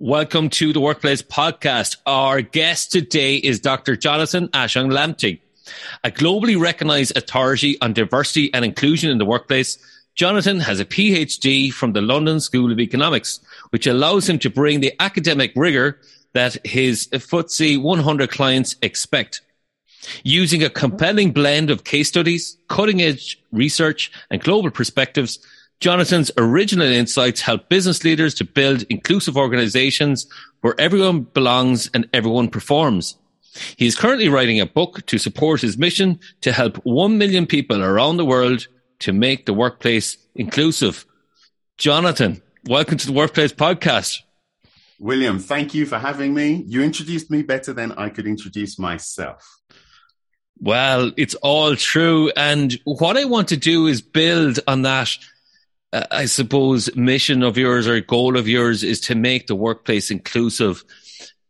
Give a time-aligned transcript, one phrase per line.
[0.00, 1.98] Welcome to the Workplace Podcast.
[2.04, 3.94] Our guest today is Dr.
[3.94, 5.38] Jonathan Ashong Lamptey,
[6.02, 9.78] a globally recognized authority on diversity and inclusion in the workplace.
[10.16, 13.38] Jonathan has a PhD from the London School of Economics,
[13.70, 16.00] which allows him to bring the academic rigor
[16.32, 19.42] that his FTSE 100 clients expect.
[20.24, 25.38] Using a compelling blend of case studies, cutting edge research, and global perspectives,
[25.84, 30.26] Jonathan's original insights help business leaders to build inclusive organizations
[30.62, 33.18] where everyone belongs and everyone performs.
[33.76, 37.84] He is currently writing a book to support his mission to help 1 million people
[37.84, 38.66] around the world
[39.00, 41.04] to make the workplace inclusive.
[41.76, 44.20] Jonathan, welcome to the Workplace Podcast.
[44.98, 46.64] William, thank you for having me.
[46.66, 49.60] You introduced me better than I could introduce myself.
[50.58, 52.32] Well, it's all true.
[52.38, 55.14] And what I want to do is build on that
[55.94, 60.10] uh, I suppose, mission of yours or goal of yours is to make the workplace
[60.10, 60.84] inclusive.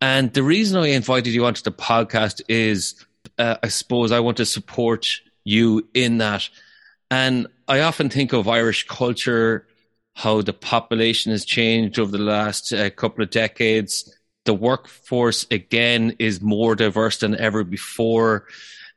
[0.03, 2.95] And the reason I invited you onto the podcast is,
[3.39, 5.09] uh, I suppose, I want to support
[5.45, 6.47] you in that.
[7.11, 9.67] And I often think of Irish culture,
[10.15, 14.15] how the population has changed over the last uh, couple of decades.
[14.45, 18.47] The workforce, again, is more diverse than ever before.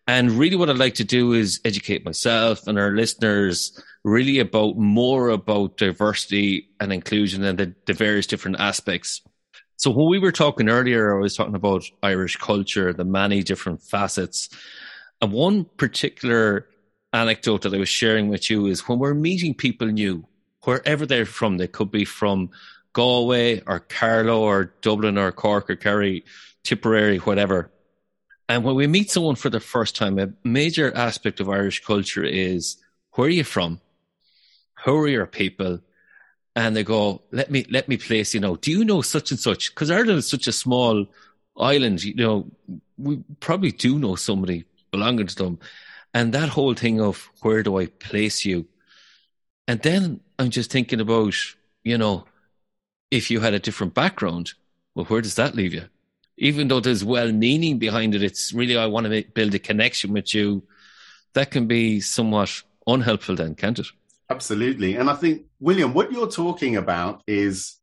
[0.08, 4.78] And really, what I'd like to do is educate myself and our listeners really about
[4.78, 9.22] more about diversity and inclusion and the, the various different aspects.
[9.76, 13.82] So when we were talking earlier, I was talking about Irish culture, the many different
[13.82, 14.50] facets.
[15.22, 16.68] And one particular
[17.14, 20.26] anecdote that I was sharing with you is when we're meeting people new,
[20.64, 22.50] wherever they're from, they could be from
[22.94, 26.26] Galway or Carlow or Dublin or Cork or Kerry,
[26.64, 27.72] Tipperary, whatever.
[28.50, 32.24] And when we meet someone for the first time, a major aspect of Irish culture
[32.24, 32.78] is
[33.12, 33.82] where are you from?
[34.88, 35.80] Your people?
[36.56, 39.40] And they go, let me, let me place, you know, do you know such and
[39.40, 39.70] such?
[39.70, 41.06] Because Ireland is such a small
[41.56, 42.52] island, you know,
[42.98, 45.60] we probably do know somebody belonging to them.
[46.14, 48.66] And that whole thing of where do I place you?
[49.68, 51.36] And then I'm just thinking about,
[51.84, 52.26] you know,
[53.12, 54.54] if you had a different background,
[54.96, 55.84] well, where does that leave you?
[56.38, 59.60] Even though there's well meaning behind it, it's really, I want to make, build a
[59.60, 60.64] connection with you.
[61.34, 63.88] That can be somewhat unhelpful then, can't it?
[64.30, 64.96] Absolutely.
[64.96, 67.78] And I think, William, what you're talking about is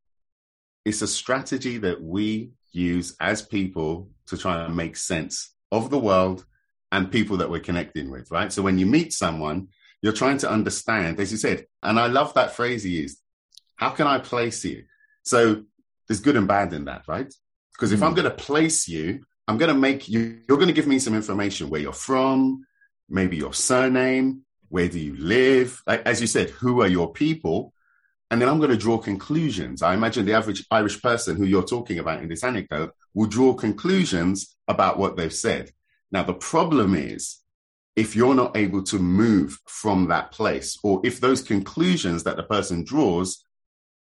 [0.85, 5.99] it's a strategy that we use as people to try and make sense of the
[5.99, 6.45] world
[6.93, 8.53] and people that we're connecting with, right?
[8.53, 9.69] So when you meet someone,
[10.03, 13.19] you're trying to understand, as you said, and I love that phrase he used.
[13.77, 14.85] How can I place you?
[15.23, 15.65] So
[16.07, 17.33] there's good and bad in that, right?
[17.73, 18.07] Because if mm.
[18.07, 20.99] I'm going to place you, I'm going to make you, you're going to give me
[20.99, 22.67] some information where you're from,
[23.09, 24.43] maybe your surname,
[24.75, 25.81] where do you live?
[25.87, 27.73] As you said, who are your people?
[28.29, 29.83] And then I'm going to draw conclusions.
[29.83, 33.55] I imagine the average Irish person who you're talking about in this anecdote will draw
[33.55, 35.71] conclusions about what they've said.
[36.11, 37.39] Now, the problem is
[37.95, 42.43] if you're not able to move from that place, or if those conclusions that the
[42.43, 43.45] person draws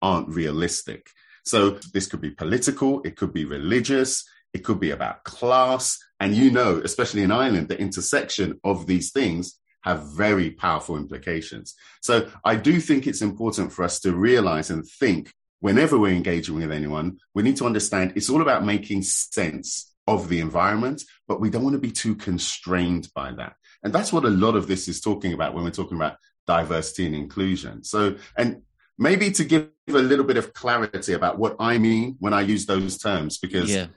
[0.01, 1.07] aren't realistic.
[1.45, 5.99] So this could be political, it could be religious, it could be about class.
[6.19, 11.75] And you know, especially in Ireland, the intersection of these things have very powerful implications.
[12.01, 16.55] So I do think it's important for us to realize and think whenever we're engaging
[16.55, 21.39] with anyone, we need to understand it's all about making sense of the environment, but
[21.39, 23.53] we don't want to be too constrained by that.
[23.83, 27.05] And that's what a lot of this is talking about when we're talking about diversity
[27.05, 27.83] and inclusion.
[27.83, 28.63] So, and
[28.97, 32.65] maybe to give a little bit of clarity about what I mean when I use
[32.65, 33.87] those terms, because yeah.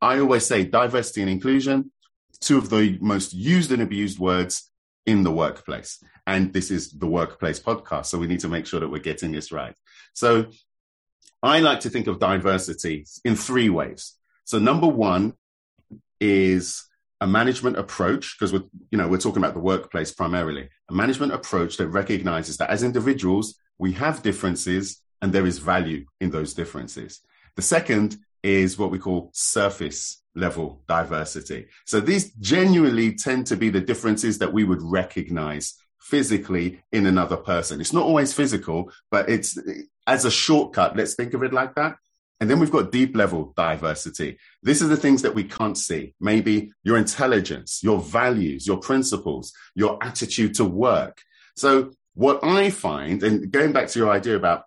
[0.00, 1.92] I always say diversity and inclusion,
[2.40, 4.70] two of the most used and abused words
[5.06, 6.02] in the workplace.
[6.26, 8.06] And this is the workplace podcast.
[8.06, 9.74] So we need to make sure that we're getting this right.
[10.12, 10.46] So
[11.42, 14.14] I like to think of diversity in three ways.
[14.44, 15.34] So number one,
[16.20, 16.86] is
[17.20, 21.32] a management approach because we're you know we're talking about the workplace primarily a management
[21.32, 26.54] approach that recognizes that as individuals we have differences and there is value in those
[26.54, 27.20] differences
[27.56, 33.68] the second is what we call surface level diversity so these genuinely tend to be
[33.68, 39.28] the differences that we would recognize physically in another person it's not always physical but
[39.28, 39.58] it's
[40.06, 41.96] as a shortcut let's think of it like that
[42.40, 44.38] and then we've got deep level diversity.
[44.62, 46.14] This is the things that we can't see.
[46.20, 51.20] Maybe your intelligence, your values, your principles, your attitude to work.
[51.54, 54.64] So what I find, and going back to your idea about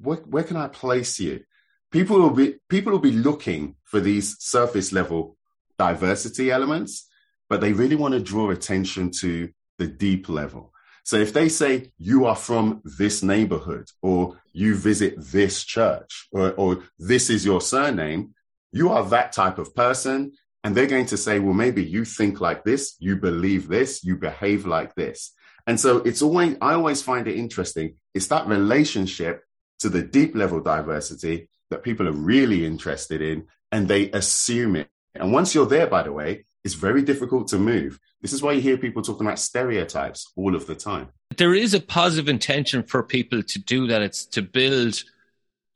[0.00, 1.44] where, where can I place you?
[1.90, 5.36] People will be people will be looking for these surface level
[5.78, 7.08] diversity elements,
[7.48, 10.72] but they really want to draw attention to the deep level.
[11.04, 16.52] So if they say you are from this neighborhood or you visit this church or,
[16.52, 18.34] or this is your surname,
[18.72, 20.32] you are that type of person.
[20.62, 24.16] And they're going to say, well, maybe you think like this, you believe this, you
[24.16, 25.32] behave like this.
[25.66, 27.94] And so it's always, I always find it interesting.
[28.14, 29.42] It's that relationship
[29.78, 34.88] to the deep level diversity that people are really interested in and they assume it.
[35.14, 37.98] And once you're there, by the way, it's very difficult to move.
[38.20, 41.08] This is why you hear people talking about stereotypes all of the time.
[41.36, 44.02] There is a positive intention for people to do that.
[44.02, 45.02] It's to build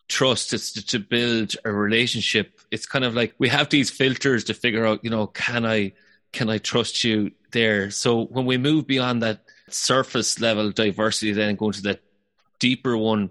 [0.09, 2.61] trust, it's to, to build a relationship.
[2.71, 5.93] It's kind of like we have these filters to figure out, you know, can I
[6.33, 7.91] can I trust you there?
[7.91, 12.03] So when we move beyond that surface level diversity, then go into that
[12.59, 13.31] deeper one,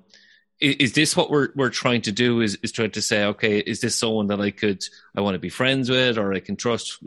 [0.64, 2.42] is this what we're we're trying to do?
[2.42, 4.84] Is is trying to say, okay, is this someone that I could
[5.16, 7.00] I want to be friends with or I can trust?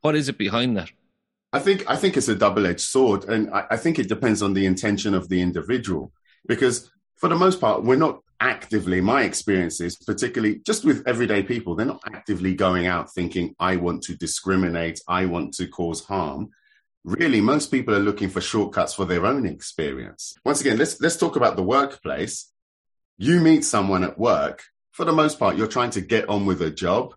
[0.00, 0.90] What is it behind that?
[1.52, 4.40] I think I think it's a double edged sword, and I, I think it depends
[4.42, 6.12] on the intention of the individual.
[6.46, 9.00] Because for the most part, we're not actively.
[9.00, 14.02] My experiences, particularly just with everyday people, they're not actively going out thinking, "I want
[14.04, 16.50] to discriminate, I want to cause harm."
[17.02, 20.34] Really, most people are looking for shortcuts for their own experience.
[20.44, 22.52] Once again, let's let's talk about the workplace
[23.18, 26.62] you meet someone at work, for the most part, you're trying to get on with
[26.62, 27.14] a job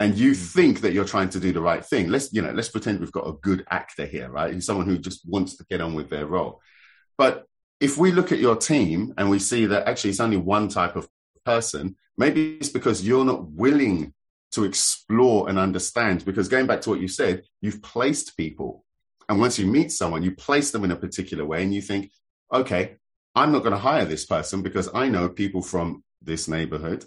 [0.00, 0.36] and you mm.
[0.36, 2.08] think that you're trying to do the right thing.
[2.08, 4.52] Let's, you know, let's pretend we've got a good actor here, right?
[4.52, 6.60] He's someone who just wants to get on with their role.
[7.16, 7.46] But
[7.80, 10.96] if we look at your team and we see that actually it's only one type
[10.96, 11.08] of
[11.44, 14.12] person, maybe it's because you're not willing
[14.52, 16.24] to explore and understand.
[16.24, 18.84] Because going back to what you said, you've placed people.
[19.28, 22.10] And once you meet someone, you place them in a particular way and you think,
[22.52, 22.96] okay,
[23.34, 27.06] I'm not going to hire this person because I know people from this neighborhood.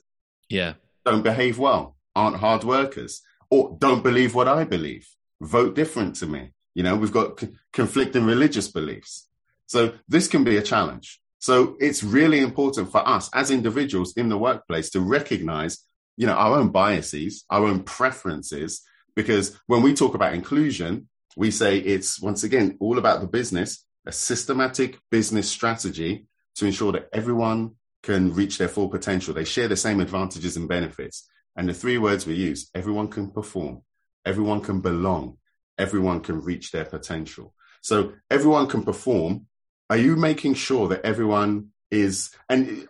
[0.50, 0.74] Yeah.
[1.06, 5.08] Don't behave well, aren't hard workers, or don't believe what I believe,
[5.40, 6.52] vote different to me.
[6.74, 9.28] You know, we've got c- conflicting religious beliefs.
[9.68, 11.20] So this can be a challenge.
[11.40, 15.84] So it's really important for us as individuals in the workplace to recognize,
[16.18, 18.82] you know, our own biases, our own preferences,
[19.16, 21.08] because when we talk about inclusion,
[21.38, 26.92] we say it's once again all about the business a systematic business strategy to ensure
[26.92, 29.34] that everyone can reach their full potential.
[29.34, 31.28] They share the same advantages and benefits.
[31.56, 33.82] And the three words we use everyone can perform,
[34.26, 35.38] everyone can belong,
[35.78, 37.54] everyone can reach their potential.
[37.82, 39.48] So everyone can perform.
[39.90, 42.88] Are you making sure that everyone is, and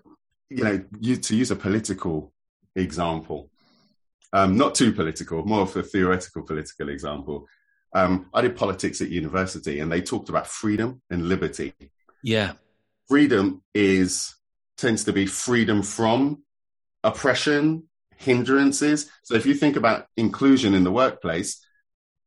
[0.50, 2.34] you know, you, to use a political
[2.76, 3.50] example,
[4.34, 7.48] um, not too political, more of a theoretical political example.
[7.96, 11.74] Um, I did politics at university, and they talked about freedom and liberty.
[12.22, 12.54] Yeah,
[13.08, 14.36] freedom is
[14.78, 16.44] tends to be freedom from
[17.04, 17.84] oppression,
[18.18, 19.10] hindrances.
[19.24, 21.66] So if you think about inclusion in the workplace,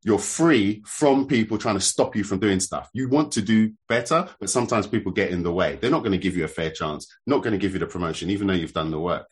[0.03, 2.89] you're free from people trying to stop you from doing stuff.
[2.95, 5.77] You want to do better, but sometimes people get in the way.
[5.77, 7.87] They're not going to give you a fair chance, not going to give you the
[7.87, 9.27] promotion, even though you've done the work.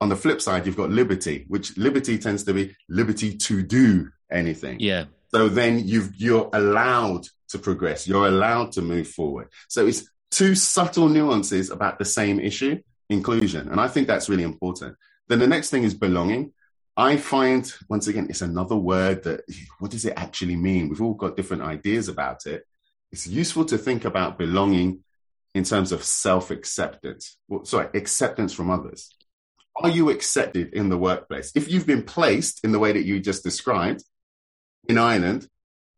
[0.00, 4.08] On the flip side, you've got liberty, which liberty tends to be liberty to do
[4.30, 4.78] anything.
[4.80, 5.04] Yeah.
[5.34, 8.06] So then you you're allowed to progress.
[8.06, 9.48] You're allowed to move forward.
[9.68, 13.68] So it's two subtle nuances about the same issue, inclusion.
[13.68, 14.96] And I think that's really important.
[15.28, 16.52] Then the next thing is belonging.
[16.96, 19.40] I find, once again, it's another word that,
[19.80, 20.88] what does it actually mean?
[20.88, 22.64] We've all got different ideas about it.
[23.10, 25.02] It's useful to think about belonging
[25.54, 27.36] in terms of self acceptance.
[27.48, 29.12] Well, sorry, acceptance from others.
[29.76, 31.50] Are you accepted in the workplace?
[31.56, 34.04] If you've been placed in the way that you just described,
[34.88, 35.48] in Ireland,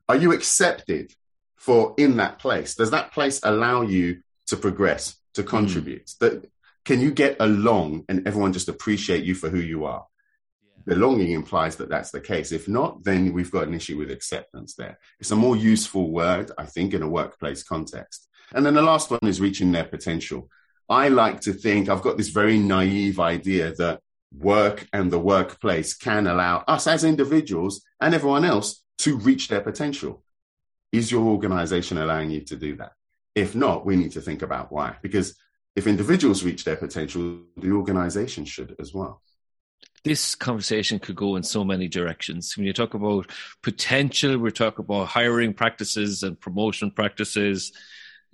[0.08, 1.12] are you accepted
[1.56, 2.74] for in that place?
[2.74, 5.48] Does that place allow you to progress, to hmm.
[5.48, 6.06] contribute?
[6.06, 6.18] Mm.
[6.18, 6.50] That
[6.84, 10.06] can you get along and everyone just appreciate you for who you are?
[10.62, 10.94] Yeah.
[10.94, 12.52] Belonging implies that that's the case.
[12.52, 14.98] If not, then we've got an issue with acceptance there.
[15.18, 18.28] It's a more useful word, I think, in a workplace context.
[18.54, 20.48] And then the last one is reaching their potential.
[20.88, 24.00] I like to think I've got this very naive idea that
[24.32, 29.60] work and the workplace can allow us as individuals and everyone else to reach their
[29.60, 30.22] potential.
[30.92, 32.92] Is your organization allowing you to do that?
[33.34, 34.96] If not, we need to think about why.
[35.02, 35.36] Because
[35.74, 39.22] if individuals reach their potential, the organization should as well.
[40.04, 42.56] This conversation could go in so many directions.
[42.56, 43.30] When you talk about
[43.62, 47.72] potential, we're talking about hiring practices and promotion practices.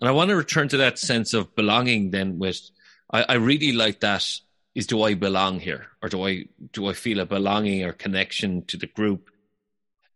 [0.00, 2.60] And I want to return to that sense of belonging then with
[3.12, 4.28] I, I really like that
[4.74, 5.86] is do I belong here?
[6.02, 9.30] Or do I do I feel a belonging or connection to the group?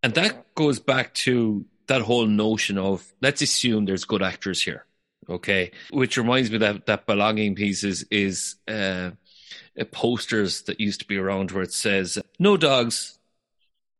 [0.02, 4.86] And that goes back to that whole notion of let's assume there's good actors here.
[5.28, 5.72] Okay.
[5.90, 9.10] Which reminds me that that belonging piece is is uh,
[9.92, 13.18] posters that used to be around where it says no dogs,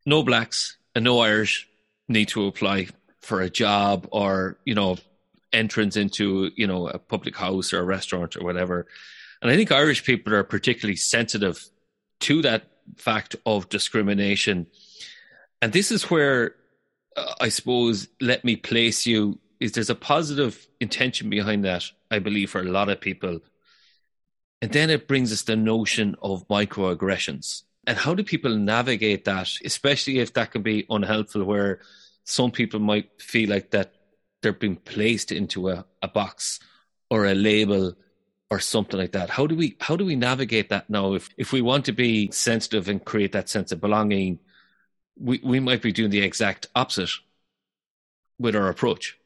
[0.05, 1.69] no blacks, and no Irish
[2.09, 2.89] need to apply
[3.21, 4.97] for a job or, you know,
[5.53, 8.87] entrance into, you know, a public house or a restaurant or whatever.
[9.43, 11.69] And I think Irish people are particularly sensitive
[12.21, 14.67] to that fact of discrimination.
[15.61, 16.55] And this is where
[17.17, 22.19] uh, I suppose, let me place you is there's a positive intention behind that, I
[22.19, 23.41] believe, for a lot of people.
[24.61, 27.63] And then it brings us the notion of microaggressions.
[27.87, 31.81] And how do people navigate that, especially if that can be unhelpful, where
[32.25, 33.95] some people might feel like that
[34.43, 36.61] they're being placed into a, a box
[37.11, 37.95] or a label
[38.51, 39.31] or something like that.
[39.31, 41.15] How do we how do we navigate that now?
[41.15, 44.39] If if we want to be sensitive and create that sense of belonging,
[45.19, 47.11] we, we might be doing the exact opposite
[48.39, 49.19] with our approach.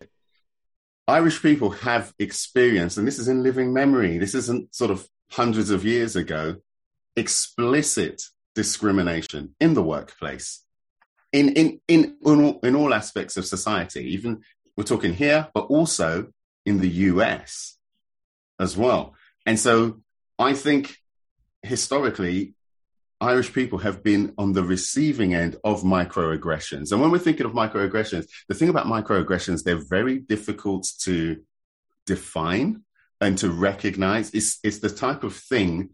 [1.08, 5.70] Irish people have experienced, and this is in living memory, this isn't sort of hundreds
[5.70, 6.56] of years ago,
[7.16, 8.22] explicit
[8.54, 10.64] discrimination in the workplace,
[11.32, 14.04] in, in, in, in, all, in all aspects of society.
[14.12, 14.42] Even
[14.76, 16.28] we're talking here, but also
[16.64, 17.76] in the US
[18.60, 19.14] as well.
[19.46, 20.00] And so
[20.38, 20.96] I think
[21.62, 22.54] historically,
[23.20, 26.92] Irish people have been on the receiving end of microaggressions.
[26.92, 31.42] And when we're thinking of microaggressions, the thing about microaggressions, they're very difficult to
[32.06, 32.82] define
[33.20, 34.30] and to recognize.
[34.30, 35.90] It's, it's the type of thing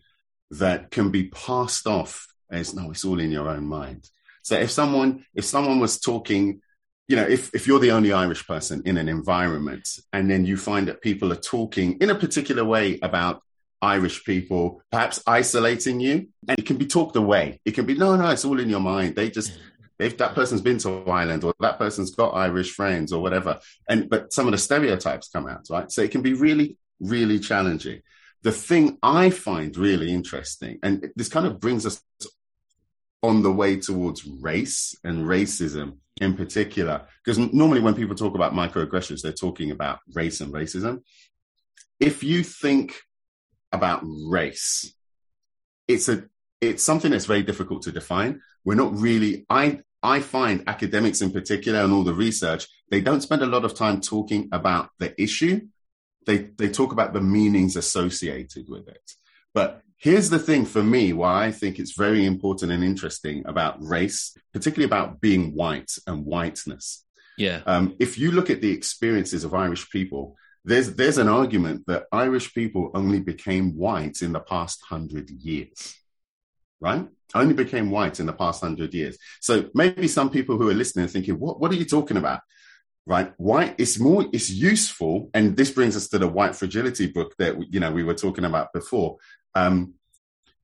[0.52, 4.08] that can be passed off as no, it's all in your own mind.
[4.42, 6.60] So if someone, if someone was talking,
[7.08, 10.56] you know, if, if you're the only Irish person in an environment and then you
[10.56, 13.42] find that people are talking in a particular way about
[13.80, 16.28] Irish people, perhaps isolating you.
[16.48, 17.60] And it can be talked away.
[17.64, 19.14] It can be, no, no, it's all in your mind.
[19.14, 19.56] They just,
[19.98, 23.60] if that person's been to Ireland or that person's got Irish friends or whatever.
[23.88, 25.90] And, but some of the stereotypes come out, right?
[25.92, 28.02] So it can be really, really challenging.
[28.42, 32.02] The thing I find really interesting, and this kind of brings us
[33.22, 38.54] on the way towards race and racism in particular, because normally when people talk about
[38.54, 41.02] microaggressions, they're talking about race and racism.
[42.00, 42.94] If you think
[43.72, 44.94] about race.
[45.88, 46.24] It's a
[46.60, 48.40] it's something that's very difficult to define.
[48.64, 53.20] We're not really I I find academics in particular and all the research, they don't
[53.20, 55.60] spend a lot of time talking about the issue.
[56.26, 59.12] They they talk about the meanings associated with it.
[59.56, 63.82] But here's the thing for me why I think it's very important and interesting about
[63.82, 67.06] race, particularly about being white and whiteness.
[67.38, 67.62] Yeah.
[67.64, 72.04] Um, if you look at the experiences of Irish people, there's there's an argument that
[72.12, 75.96] Irish people only became white in the past hundred years,
[76.78, 77.08] right?
[77.34, 79.16] Only became white in the past hundred years.
[79.40, 82.40] So maybe some people who are listening are thinking, "What what are you talking about?"
[83.08, 83.32] Right?
[83.36, 87.72] White is more it's useful, and this brings us to the white fragility book that
[87.72, 89.18] you know we were talking about before.
[89.54, 89.94] Um,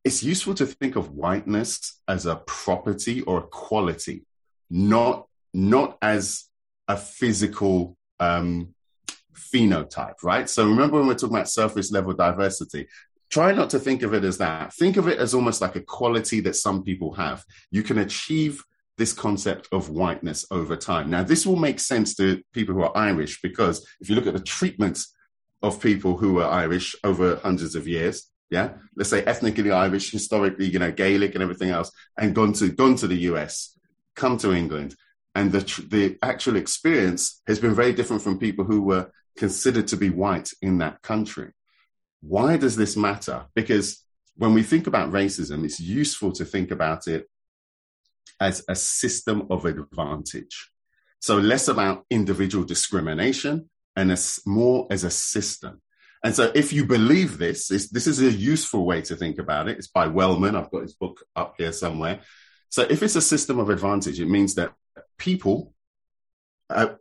[0.05, 4.25] it's useful to think of whiteness as a property or a quality,
[4.69, 6.49] not not as
[6.89, 8.75] a physical um,
[9.35, 10.49] phenotype, right?
[10.49, 12.89] So remember when we're talking about surface level diversity,
[13.31, 14.73] try not to think of it as that.
[14.75, 17.45] Think of it as almost like a quality that some people have.
[17.71, 18.65] You can achieve
[19.03, 21.11] this concept of whiteness over time.
[21.11, 24.35] Now, this will make sense to people who are Irish because if you look at
[24.35, 25.05] the treatment
[25.61, 30.67] of people who are Irish over hundreds of years, yeah, let's say ethnically Irish, historically,
[30.67, 33.77] you know, Gaelic and everything else, and gone to gone to the US,
[34.15, 34.95] come to England,
[35.35, 39.97] and the the actual experience has been very different from people who were considered to
[39.97, 41.51] be white in that country.
[42.21, 43.47] Why does this matter?
[43.57, 44.05] Because
[44.37, 47.27] when we think about racism, it's useful to think about it
[48.43, 50.69] as a system of advantage.
[51.21, 55.81] So less about individual discrimination and as more as a system.
[56.25, 59.79] And so if you believe this, this is a useful way to think about it.
[59.79, 60.57] It's by Wellman.
[60.57, 62.21] I've got his book up here somewhere.
[62.69, 64.73] So if it's a system of advantage, it means that
[65.19, 65.73] people
[66.69, 66.95] uh,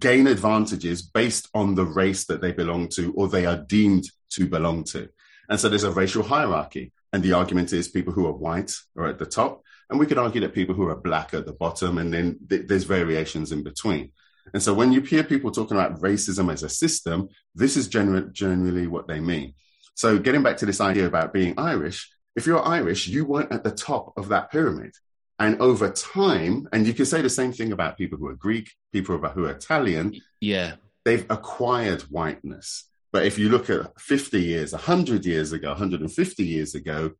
[0.00, 4.48] gain advantages based on the race that they belong to or they are deemed to
[4.48, 5.08] belong to.
[5.48, 6.92] And so there's a racial hierarchy.
[7.12, 9.62] And the argument is people who are white are at the top.
[9.92, 12.66] And we could argue that people who are black at the bottom, and then th-
[12.66, 14.10] there's variations in between.
[14.52, 18.32] And so when you hear people talking about racism as a system, this is gener-
[18.32, 19.54] generally what they mean.
[19.94, 23.64] So getting back to this idea about being Irish, if you're Irish, you weren't at
[23.64, 24.94] the top of that pyramid.
[25.38, 28.70] And over time, and you can say the same thing about people who are Greek,
[28.92, 30.14] people who are Italian.
[30.40, 30.76] Yeah.
[31.04, 32.84] They've acquired whiteness.
[33.12, 37.10] But if you look at 50 years, 100 years ago, 150 years ago,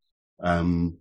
[0.41, 0.97] um,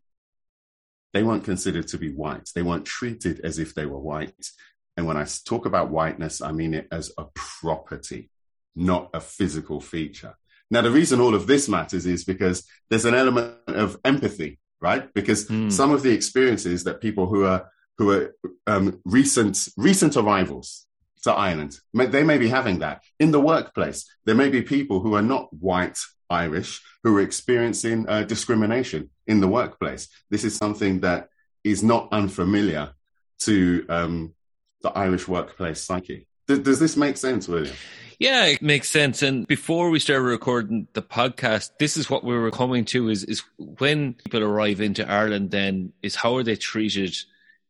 [1.13, 2.51] they weren't considered to be white.
[2.55, 4.51] They weren't treated as if they were white.
[4.97, 8.31] And when I talk about whiteness, I mean it as a property,
[8.75, 10.37] not a physical feature.
[10.71, 15.13] Now, the reason all of this matters is because there's an element of empathy, right?
[15.13, 15.71] Because mm.
[15.71, 18.35] some of the experiences that people who are who are
[18.67, 20.87] um, recent recent arrivals
[21.23, 21.79] to Ireland.
[21.95, 24.09] They may be having that in the workplace.
[24.25, 25.99] There may be people who are not white
[26.29, 30.09] Irish who are experiencing uh, discrimination in the workplace.
[30.31, 31.29] This is something that
[31.63, 32.95] is not unfamiliar
[33.41, 34.35] to um,
[34.83, 36.27] the Irish workplace psyche.
[36.49, 37.75] Th- does this make sense, William?
[38.19, 39.23] Yeah, it makes sense.
[39.23, 43.25] And before we started recording the podcast, this is what we were coming to is,
[43.25, 47.17] is when people arrive into Ireland, then is how are they treated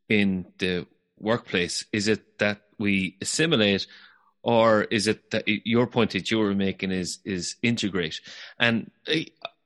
[0.09, 0.87] in the
[1.19, 1.87] workplace?
[1.93, 3.87] Is it that we assimilate,
[4.43, 8.21] or is it that your point that you were making is is integrate?
[8.59, 8.91] And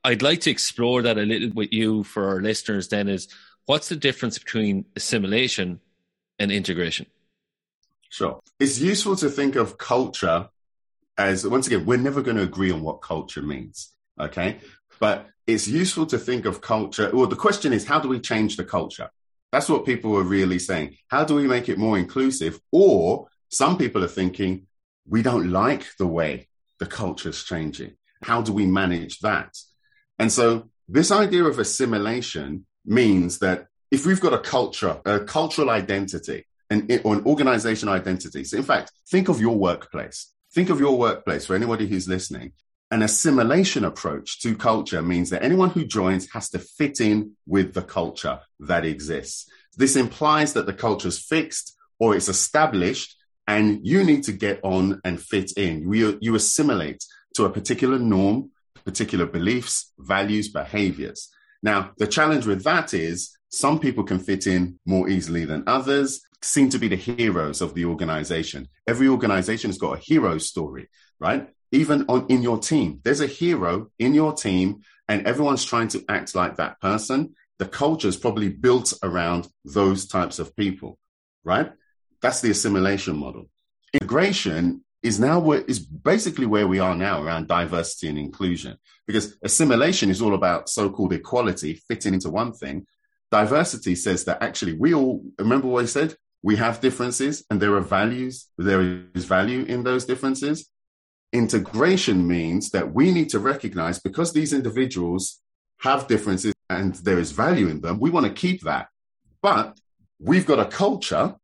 [0.04, 2.88] I'd like to explore that a little with you for our listeners.
[2.88, 3.28] Then is
[3.64, 5.80] what's the difference between assimilation
[6.38, 7.06] and integration?
[8.10, 10.48] Sure, it's useful to think of culture
[11.18, 13.92] as once again we're never going to agree on what culture means.
[14.20, 14.60] Okay,
[15.00, 17.10] but it's useful to think of culture.
[17.12, 19.10] Well, the question is, how do we change the culture?
[19.52, 20.96] That's what people are really saying.
[21.08, 22.60] How do we make it more inclusive?
[22.72, 24.66] Or some people are thinking,
[25.08, 26.48] we don't like the way
[26.78, 27.92] the culture is changing.
[28.22, 29.56] How do we manage that?
[30.18, 35.70] And so this idea of assimilation means that if we've got a culture, a cultural
[35.70, 38.44] identity, and or an organization identity.
[38.44, 40.32] So in fact, think of your workplace.
[40.52, 42.52] Think of your workplace for anybody who's listening.
[42.90, 47.74] An assimilation approach to culture means that anyone who joins has to fit in with
[47.74, 49.50] the culture that exists.
[49.76, 53.16] This implies that the culture is fixed or it's established
[53.48, 55.92] and you need to get on and fit in.
[55.92, 58.50] You, you assimilate to a particular norm,
[58.84, 61.28] particular beliefs, values, behaviors.
[61.62, 66.20] Now, the challenge with that is some people can fit in more easily than others,
[66.42, 68.68] seem to be the heroes of the organization.
[68.86, 71.48] Every organization has got a hero story, right?
[71.72, 73.00] Even on in your team.
[73.04, 77.34] There's a hero in your team, and everyone's trying to act like that person.
[77.58, 80.98] The culture is probably built around those types of people,
[81.44, 81.72] right?
[82.20, 83.48] That's the assimilation model.
[83.92, 88.76] Integration is now where, is basically where we are now around diversity and inclusion,
[89.06, 92.86] because assimilation is all about so-called equality, fitting into one thing.
[93.30, 96.16] Diversity says that actually we all remember what I said.
[96.42, 98.46] We have differences, and there are values.
[98.58, 100.68] There is value in those differences
[101.32, 105.40] Integration means that we need to recognize because these individuals
[105.80, 108.88] have differences and there is value in them, we want to keep that.
[109.42, 109.78] But
[110.18, 111.36] we've got a culture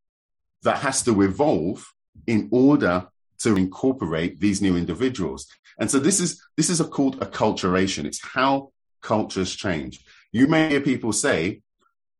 [0.63, 1.85] that has to evolve
[2.27, 3.09] in order
[3.41, 5.47] to incorporate these new individuals.
[5.79, 8.05] And so this is this is a, called acculturation.
[8.05, 10.05] It's how cultures change.
[10.31, 11.63] You may hear people say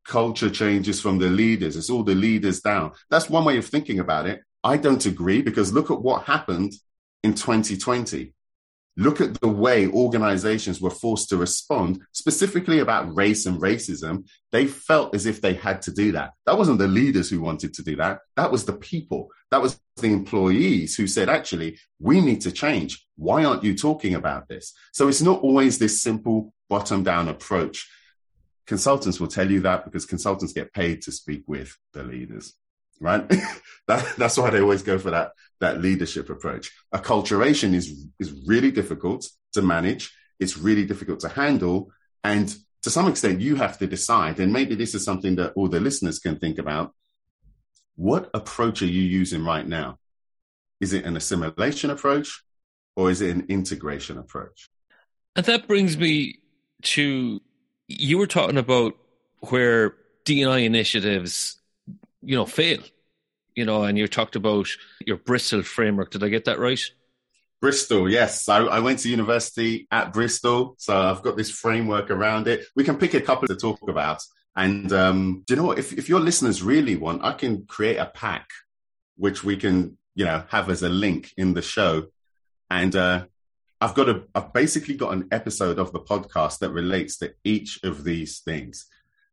[0.05, 1.77] culture changes from the leaders.
[1.77, 2.93] It's all the leaders down.
[3.11, 4.43] That's one way of thinking about it.
[4.65, 6.73] I don't agree because look at what happened
[7.23, 8.35] in 2020.
[8.99, 14.29] Look at the way organizations were forced to respond, specifically about race and racism.
[14.51, 16.33] They felt as if they had to do that.
[16.45, 18.19] That wasn't the leaders who wanted to do that.
[18.37, 19.29] That was the people.
[19.51, 23.07] That was the employees who said, actually, we need to change.
[23.17, 24.75] Why aren't you talking about this?
[24.93, 27.89] So it's not always this simple bottom down approach.
[28.67, 32.55] Consultants will tell you that because consultants get paid to speak with the leaders
[33.03, 33.29] right?
[33.89, 36.73] that, that's why they always go for that that leadership approach.
[36.93, 40.13] Acculturation is is really difficult to manage.
[40.41, 41.93] It's really difficult to handle,
[42.25, 44.41] and to some extent, you have to decide.
[44.41, 46.93] And maybe this is something that all the listeners can think about.
[47.95, 49.99] What approach are you using right now?
[50.81, 52.43] Is it an assimilation approach,
[52.97, 54.69] or is it an integration approach?
[55.37, 56.41] And that brings me
[56.83, 57.41] to
[57.87, 58.95] you were talking about
[59.51, 61.62] where DNI initiatives
[62.23, 62.81] you know, fail.
[63.55, 64.69] You know, and you talked about
[65.05, 66.11] your Bristol framework.
[66.11, 66.81] Did I get that right?
[67.61, 68.49] Bristol, yes.
[68.49, 72.65] I, I, went to university at Bristol, so I've got this framework around it.
[72.75, 74.21] We can pick a couple to talk about.
[74.57, 75.79] And um, do you know what?
[75.79, 78.49] If, if your listeners really want, I can create a pack
[79.17, 82.09] which we can, you know, have as a link in the show.
[82.69, 83.27] And uh,
[83.81, 87.79] I've got a, I've basically got an episode of the podcast that relates to each
[87.85, 88.87] of these things.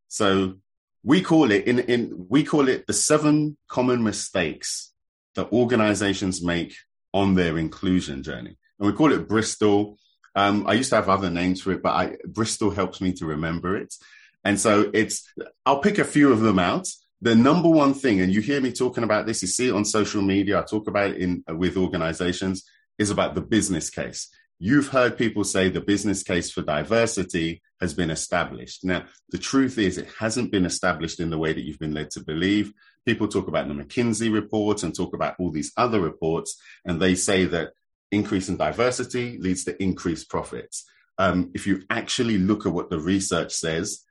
[0.06, 0.58] So
[1.02, 4.92] we call it in, in, we call it the seven common mistakes
[5.34, 6.74] that organizations make
[7.12, 8.56] on their inclusion journey.
[8.78, 9.98] And we call it Bristol.
[10.34, 13.26] Um, I used to have other names for it, but I, Bristol helps me to
[13.26, 13.94] remember it.
[14.44, 15.28] And so it's,
[15.66, 16.88] I'll pick a few of them out.
[17.22, 19.84] The number one thing, and you hear me talking about this, you see it on
[19.84, 22.64] social media, I talk about it in with organizations,
[22.98, 24.28] is about the business case.
[24.62, 28.84] You've heard people say the business case for diversity has been established.
[28.84, 32.10] Now, the truth is it hasn't been established in the way that you've been led
[32.10, 32.74] to believe.
[33.06, 37.14] People talk about the McKinsey report and talk about all these other reports, and they
[37.14, 37.72] say that
[38.12, 40.84] increase in diversity leads to increased profits.
[41.16, 44.04] Um, if you actually look at what the research says,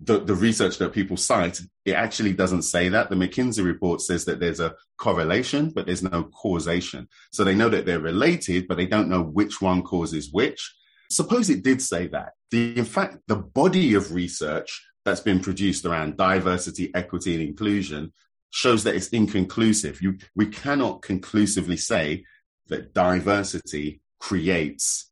[0.00, 3.08] the, the research that people cite, it actually doesn't say that.
[3.08, 7.08] The McKinsey report says that there's a correlation, but there's no causation.
[7.32, 10.74] So they know that they're related, but they don't know which one causes which.
[11.10, 12.32] Suppose it did say that.
[12.50, 18.12] The, in fact, the body of research that's been produced around diversity, equity, and inclusion
[18.50, 20.02] shows that it's inconclusive.
[20.02, 22.24] You, we cannot conclusively say
[22.68, 25.10] that diversity creates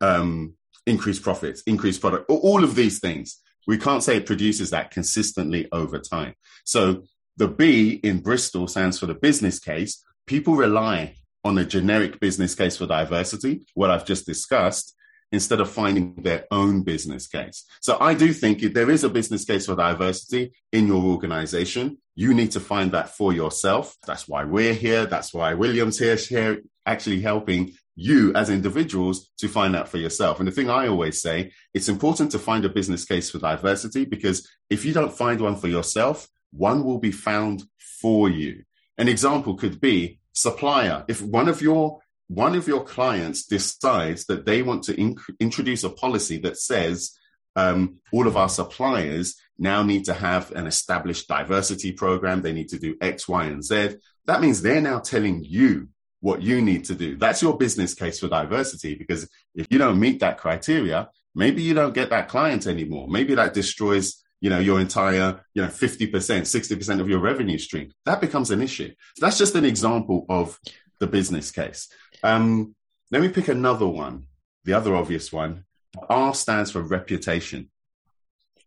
[0.00, 0.54] um,
[0.86, 3.40] increased profits, increased product, all of these things.
[3.68, 6.34] We can't say it produces that consistently over time.
[6.64, 7.04] So
[7.36, 10.02] the B in Bristol stands for the business case.
[10.26, 14.94] People rely on a generic business case for diversity, what I've just discussed,
[15.30, 17.64] instead of finding their own business case.
[17.80, 21.98] So I do think if there is a business case for diversity in your organization,
[22.14, 23.94] you need to find that for yourself.
[24.06, 25.06] That's why we're here.
[25.06, 30.38] That's why William's here, here actually helping you as individuals to find out for yourself.
[30.38, 34.04] And the thing I always say, it's important to find a business case for diversity
[34.04, 37.64] because if you don't find one for yourself, one will be found
[38.00, 38.62] for you.
[38.98, 41.04] An example could be supplier.
[41.08, 45.90] If one of your one of your clients decides that they want to introduce a
[45.90, 47.18] policy that says
[47.56, 52.42] um, all of our suppliers now need to have an established diversity program.
[52.42, 53.96] They need to do X, Y, and Z.
[54.26, 55.88] That means they're now telling you
[56.20, 57.16] what you need to do.
[57.16, 58.94] That's your business case for diversity.
[58.94, 63.06] Because if you don't meet that criteria, maybe you don't get that client anymore.
[63.08, 67.92] Maybe that destroys, you know, your entire, you know, 50%, 60% of your revenue stream.
[68.04, 68.92] That becomes an issue.
[69.16, 70.58] So that's just an example of
[70.98, 71.88] the business case.
[72.22, 72.74] Um,
[73.10, 74.24] let me pick another one.
[74.64, 75.64] The other obvious one.
[76.08, 77.70] R stands for reputation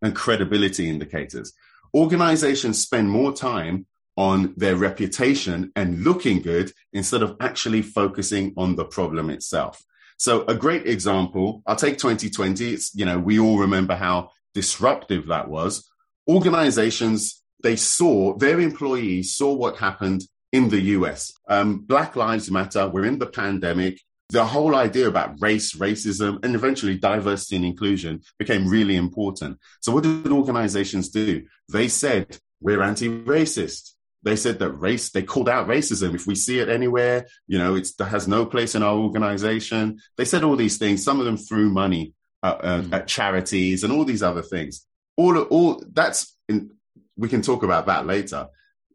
[0.01, 1.53] and credibility indicators.
[1.93, 3.85] Organizations spend more time
[4.17, 9.81] on their reputation and looking good instead of actually focusing on the problem itself.
[10.17, 12.73] So a great example, I'll take 2020.
[12.73, 15.89] It's, you know, we all remember how disruptive that was.
[16.27, 21.33] Organizations, they saw, their employees saw what happened in the US.
[21.47, 23.99] Um, Black Lives Matter, we're in the pandemic.
[24.29, 29.57] The whole idea about race, racism, and eventually diversity and inclusion became really important.
[29.81, 31.45] So what did organizations do?
[31.69, 33.93] They said, we're anti-racist.
[34.23, 36.13] They said that race, they called out racism.
[36.13, 39.99] If we see it anywhere, you know, it has no place in our organization.
[40.17, 42.93] They said all these things, some of them threw money uh, uh, mm.
[42.93, 44.85] at charities and all these other things.
[45.17, 46.71] All, all that's, in,
[47.17, 48.47] we can talk about that later.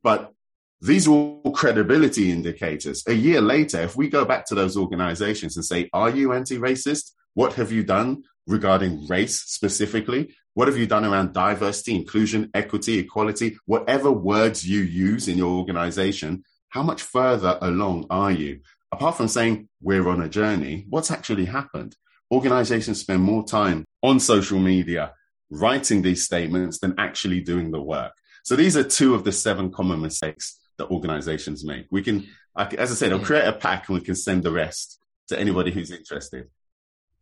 [0.02, 0.32] But
[0.80, 3.02] these are all credibility indicators.
[3.08, 6.58] A year later, if we go back to those organizations and say, Are you anti
[6.58, 7.12] racist?
[7.34, 10.34] What have you done regarding race specifically?
[10.56, 13.58] What have you done around diversity, inclusion, equity, equality?
[13.66, 18.60] Whatever words you use in your organization, how much further along are you?
[18.90, 21.94] Apart from saying we're on a journey, what's actually happened?
[22.32, 25.12] Organizations spend more time on social media
[25.50, 28.14] writing these statements than actually doing the work.
[28.42, 31.84] So these are two of the seven common mistakes that organizations make.
[31.90, 34.98] We can, as I said, I'll create a pack and we can send the rest
[35.28, 36.48] to anybody who's interested.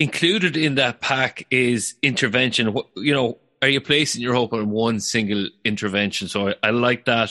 [0.00, 2.76] Included in that pack is intervention.
[2.96, 6.28] You know, are you placing your hope on one single intervention?
[6.28, 7.30] So I, I like that.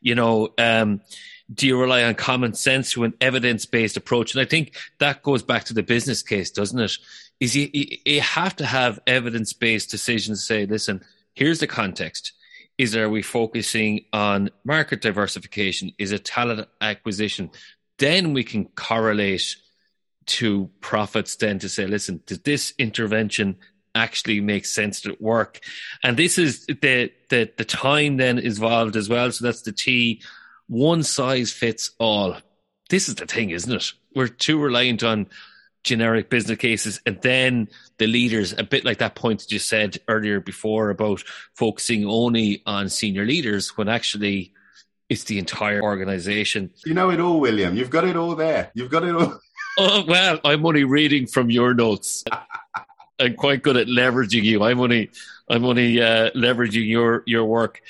[0.00, 1.00] You know, um,
[1.52, 4.34] do you rely on common sense to an evidence based approach?
[4.34, 6.96] And I think that goes back to the business case, doesn't it?
[7.40, 10.46] Is you, you have to have evidence based decisions.
[10.46, 11.02] Say, listen,
[11.34, 12.32] here's the context
[12.78, 15.92] is are we focusing on market diversification?
[15.98, 17.50] Is it talent acquisition?
[17.98, 19.56] Then we can correlate
[20.26, 23.56] to profits then to say, listen, did this intervention
[23.94, 25.60] actually make sense to work?
[26.02, 29.30] And this is the, the, the time then involved as well.
[29.30, 30.22] So that's the T.
[30.68, 32.36] One size fits all.
[32.90, 33.92] This is the thing, isn't it?
[34.14, 35.28] We're too reliant on
[35.84, 39.98] generic business cases and then the leaders a bit like that point that you said
[40.08, 41.22] earlier before about
[41.54, 44.50] focusing only on senior leaders when actually
[45.10, 48.90] it's the entire organization you know it all william you've got it all there you've
[48.90, 49.38] got it all
[49.78, 52.24] oh, well, I'm only reading from your notes.
[53.18, 54.62] I'm quite good at leveraging you.
[54.62, 55.10] I'm only,
[55.48, 57.80] I'm only uh, leveraging your your work,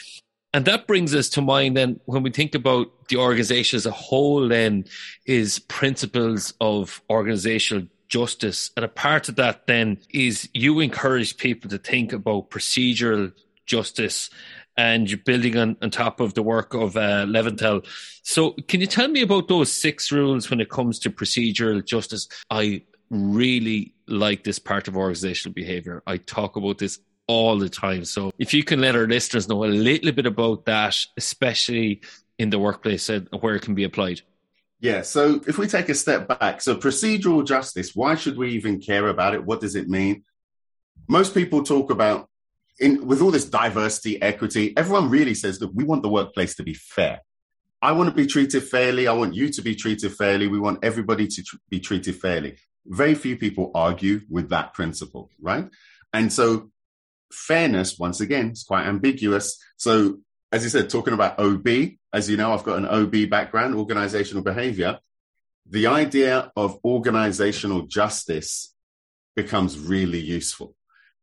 [0.53, 1.77] and that brings us to mind.
[1.77, 4.85] Then, when we think about the organization as a whole, then
[5.27, 11.70] is principles of organizational justice, and a part of that then is you encourage people
[11.70, 13.33] to think about procedural
[13.66, 14.29] justice
[14.77, 17.87] and you're building on, on top of the work of uh, Leventhal.
[18.23, 22.29] So, can you tell me about those six rules when it comes to procedural justice?
[22.51, 26.03] I really like this part of organizational behavior.
[26.07, 28.05] I talk about this all the time.
[28.05, 32.03] So, if you can let our listeners know a little bit about that, especially
[32.39, 34.23] in the workplace and where it can be applied.
[34.81, 38.81] Yeah, so if we take a step back, so procedural justice, why should we even
[38.81, 39.45] care about it?
[39.45, 40.25] What does it mean?
[41.09, 42.29] Most people talk about
[42.79, 46.63] in, with all this diversity, equity, everyone really says that we want the workplace to
[46.63, 47.21] be fair.
[47.81, 49.07] I want to be treated fairly.
[49.07, 50.49] I want you to be treated fairly.
[50.49, 52.57] We want everybody to tr- be treated fairly.
[52.87, 55.69] Very few people argue with that principle, right?
[56.13, 56.71] And so
[57.31, 59.63] fairness, once again, is quite ambiguous.
[59.77, 61.67] So, as you said, talking about OB,
[62.13, 64.99] as you know, I've got an OB background, organizational behavior.
[65.69, 68.75] The idea of organizational justice
[69.35, 70.75] becomes really useful.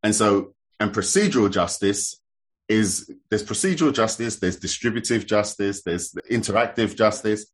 [0.03, 2.19] And so and procedural justice
[2.67, 7.45] is there's procedural justice, there's distributive justice, there's interactive justice.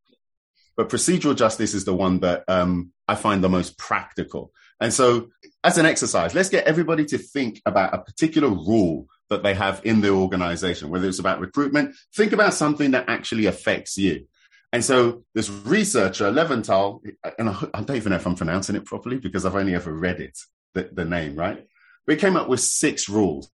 [0.77, 4.53] But procedural justice is the one that um, I find the most practical.
[4.79, 5.29] And so,
[5.61, 9.81] as an exercise, let's get everybody to think about a particular rule that they have
[9.83, 14.25] in the organization, whether it's about recruitment, think about something that actually affects you.
[14.71, 17.01] And so, this researcher, Leventhal,
[17.37, 20.21] and I don't even know if I'm pronouncing it properly because I've only ever read
[20.21, 20.37] it,
[20.73, 21.67] the, the name, right?
[22.07, 23.51] We came up with six rules.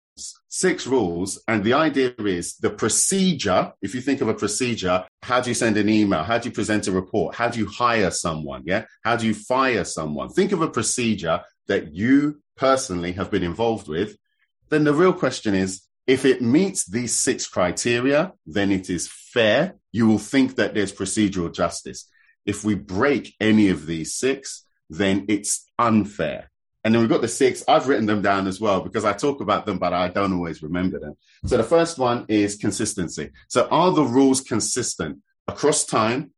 [0.49, 1.41] Six rules.
[1.47, 3.71] And the idea is the procedure.
[3.81, 6.23] If you think of a procedure, how do you send an email?
[6.23, 7.35] How do you present a report?
[7.35, 8.63] How do you hire someone?
[8.65, 8.85] Yeah.
[9.03, 10.29] How do you fire someone?
[10.29, 14.17] Think of a procedure that you personally have been involved with.
[14.69, 19.75] Then the real question is if it meets these six criteria, then it is fair.
[19.91, 22.09] You will think that there's procedural justice.
[22.45, 26.48] If we break any of these six, then it's unfair.
[26.83, 27.63] And then we've got the six.
[27.67, 30.63] I've written them down as well because I talk about them, but I don't always
[30.63, 31.17] remember them.
[31.45, 33.31] So the first one is consistency.
[33.49, 36.31] So are the rules consistent across time,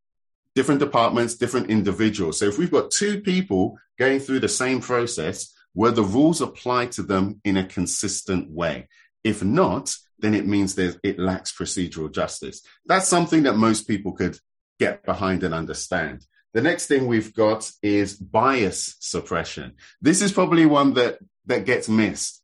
[0.56, 2.40] different departments, different individuals?
[2.40, 6.88] So if we've got two people going through the same process, where the rules apply
[6.88, 8.88] to them in a consistent way.
[9.24, 12.62] If not, then it means that it lacks procedural justice.
[12.86, 14.38] That's something that most people could
[14.80, 16.26] get behind and understand.
[16.54, 19.76] The next thing we've got is bias suppression.
[20.02, 22.44] This is probably one that, that gets missed.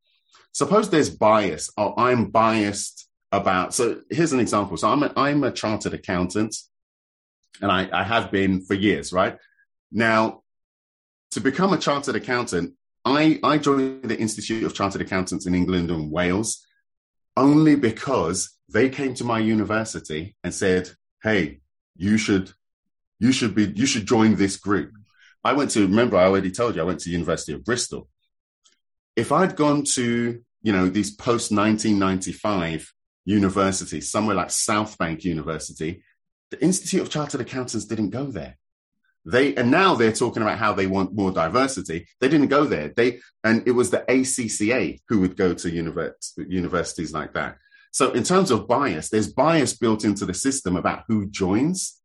[0.53, 3.73] Suppose there's bias, or oh, I'm biased about.
[3.73, 4.77] So here's an example.
[4.77, 6.55] So I'm a, I'm a chartered accountant,
[7.61, 9.37] and I, I have been for years, right?
[9.91, 10.43] Now,
[11.31, 15.91] to become a chartered accountant, I, I joined the Institute of Chartered Accountants in England
[15.91, 16.65] and Wales
[17.35, 20.89] only because they came to my university and said,
[21.21, 21.59] Hey,
[21.95, 22.51] you should
[23.19, 24.91] you should be you should join this group.
[25.43, 28.07] I went to remember I already told you I went to the University of Bristol.
[29.15, 32.93] If I'd gone to you know these post 1995
[33.25, 36.03] universities, somewhere like South Bank University,
[36.51, 38.57] the Institute of Chartered Accountants didn't go there.
[39.25, 42.07] They and now they're talking about how they want more diversity.
[42.21, 42.93] They didn't go there.
[42.95, 47.57] They and it was the ACCA who would go to universities like that.
[47.91, 51.99] So in terms of bias, there's bias built into the system about who joins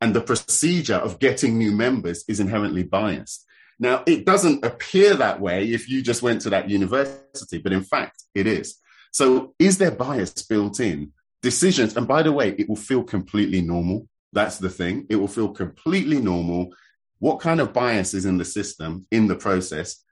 [0.00, 3.46] and the procedure of getting new members is inherently biased.
[3.78, 7.82] Now, it doesn't appear that way if you just went to that university, but in
[7.82, 8.76] fact, it is.
[9.12, 11.12] So, is there bias built in?
[11.42, 14.08] Decisions, and by the way, it will feel completely normal.
[14.32, 15.06] That's the thing.
[15.08, 16.74] It will feel completely normal.
[17.18, 20.02] What kind of bias is in the system, in the process?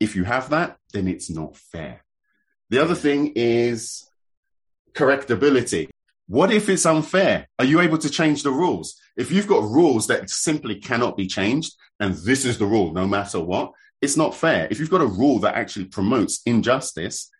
[0.00, 2.04] If you have that, then it's not fair.
[2.70, 4.08] The other thing is
[4.92, 5.88] correctability.
[6.26, 7.46] What if it's unfair?
[7.58, 9.00] Are you able to change the rules?
[9.16, 13.06] If you've got rules that simply cannot be changed, and this is the rule no
[13.06, 14.66] matter what, it's not fair.
[14.70, 17.30] If you've got a rule that actually promotes injustice,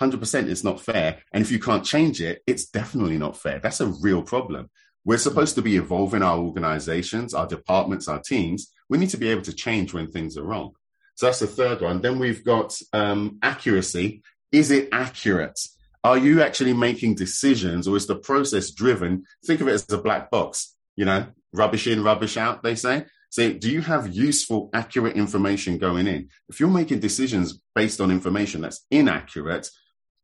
[0.00, 1.18] 100% it's not fair.
[1.32, 3.58] And if you can't change it, it's definitely not fair.
[3.58, 4.70] That's a real problem.
[5.04, 8.72] We're supposed to be evolving our organizations, our departments, our teams.
[8.88, 10.72] We need to be able to change when things are wrong.
[11.14, 12.02] So that's the third one.
[12.02, 14.22] Then we've got um, accuracy.
[14.52, 15.58] Is it accurate?
[16.04, 19.24] Are you actually making decisions or is the process driven?
[19.44, 23.04] Think of it as a black box, you know, rubbish in, rubbish out, they say.
[23.30, 26.28] So do you have useful, accurate information going in?
[26.48, 29.68] If you're making decisions based on information that's inaccurate,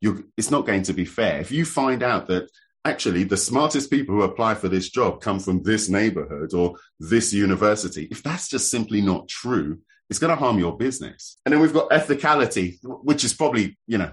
[0.01, 1.39] it's not going to be fair.
[1.39, 2.49] If you find out that
[2.85, 7.33] actually the smartest people who apply for this job come from this neighborhood or this
[7.33, 8.07] university.
[8.11, 11.37] If that's just simply not true, it's going to harm your business.
[11.45, 14.11] And then we've got ethicality, which is probably, you know,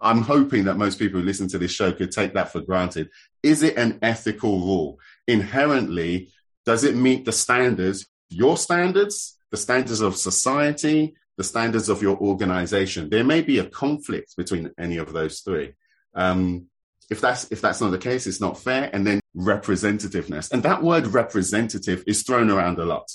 [0.00, 3.08] I'm hoping that most people who listen to this show could take that for granted.
[3.42, 4.98] Is it an ethical rule?
[5.28, 6.32] Inherently,
[6.64, 12.16] does it meet the standards, your standards, the standards of society, the standards of your
[12.18, 13.10] organization?
[13.10, 15.74] There may be a conflict between any of those three.
[16.14, 16.66] Um,
[17.08, 18.90] if that's if that's not the case, it's not fair.
[18.92, 23.10] And then representativeness, and that word representative is thrown around a lot.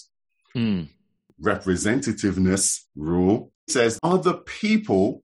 [0.56, 0.89] Mm.
[1.41, 5.24] Representativeness rule says are the people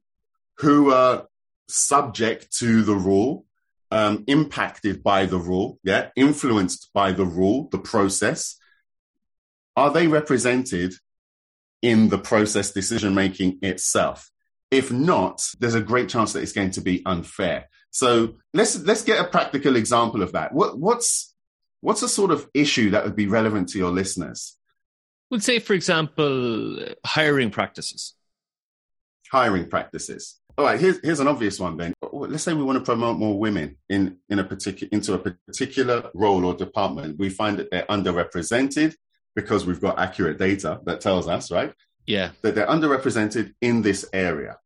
[0.57, 1.27] who are
[1.67, 3.45] subject to the rule,
[3.91, 8.57] um, impacted by the rule, yeah, influenced by the rule, the process.
[9.75, 10.93] Are they represented
[11.81, 14.29] in the process decision making itself?
[14.71, 17.69] If not, there's a great chance that it's going to be unfair.
[17.91, 20.53] So let's let's get a practical example of that.
[20.53, 21.33] What, what's
[21.81, 24.57] what's a sort of issue that would be relevant to your listeners?
[25.29, 28.13] Would say, for example, hiring practices.
[29.31, 30.39] Hiring practices.
[30.57, 31.77] All right, here's here's an obvious one.
[31.77, 35.19] Then let's say we want to promote more women in in a particular into a
[35.19, 37.19] particular role or department.
[37.19, 38.95] We find that they're underrepresented
[39.35, 41.73] because we've got accurate data that tells us, right?
[42.05, 44.57] Yeah, that they're underrepresented in this area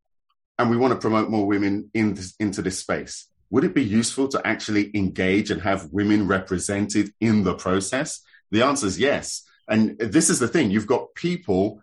[0.62, 3.28] and we want to promote more women in this, into this space.
[3.50, 8.22] Would it be useful to actually engage and have women represented in the process?
[8.52, 9.44] The answer is yes.
[9.68, 11.82] And this is the thing you've got people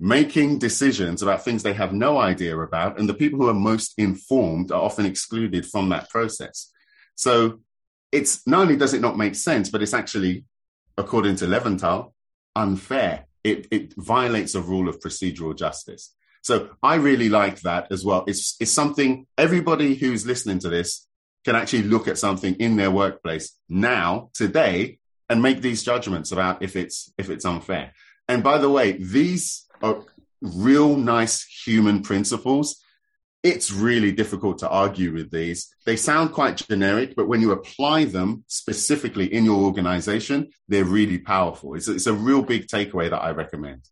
[0.00, 3.94] making decisions about things they have no idea about, and the people who are most
[3.98, 6.70] informed are often excluded from that process.
[7.14, 7.60] So
[8.12, 10.44] it's not only does it not make sense, but it's actually,
[10.96, 12.12] according to Leventhal,
[12.54, 13.26] unfair.
[13.44, 16.14] It, it violates a rule of procedural justice.
[16.42, 18.24] So I really like that as well.
[18.26, 21.06] It's it's something everybody who's listening to this
[21.44, 26.62] can actually look at something in their workplace now, today, and make these judgments about
[26.62, 27.92] if it's if it's unfair.
[28.28, 30.04] And by the way, these are
[30.40, 32.82] real nice human principles.
[33.42, 35.72] It's really difficult to argue with these.
[35.86, 41.18] They sound quite generic, but when you apply them specifically in your organization, they're really
[41.18, 41.74] powerful.
[41.74, 43.82] It's, it's a real big takeaway that I recommend.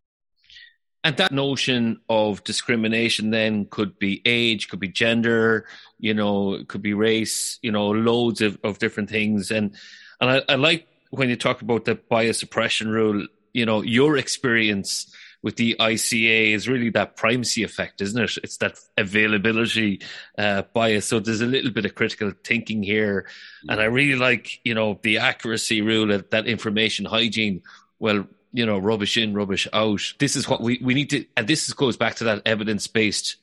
[1.05, 5.69] And that notion of discrimination then could be age, could be gender,
[6.01, 9.53] you know, could be race, you know, loads of, of different things.
[9.53, 9.77] And
[10.21, 14.17] and I, I like when you talk about the bias suppression rule, you know, your
[14.17, 15.15] experience
[15.47, 18.37] with the ICA is really that primacy effect, isn't it?
[18.43, 20.01] It's that availability
[20.37, 21.07] uh, bias.
[21.07, 23.29] So there's a little bit of critical thinking here,
[23.69, 27.63] and I really like you know the accuracy rule that, that information hygiene.
[28.01, 30.01] Well, you know, rubbish in, rubbish out.
[30.19, 32.89] This is what we, we need to, and this is, goes back to that evidence
[32.89, 33.37] based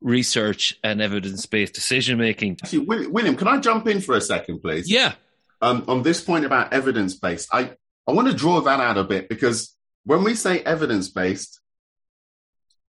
[0.00, 2.58] research and evidence based decision making.
[2.64, 4.90] Actually, William, can I jump in for a second, please?
[4.90, 5.14] Yeah.
[5.62, 9.04] Um, on this point about evidence based, I, I want to draw that out a
[9.04, 9.75] bit because
[10.06, 11.60] when we say evidence based,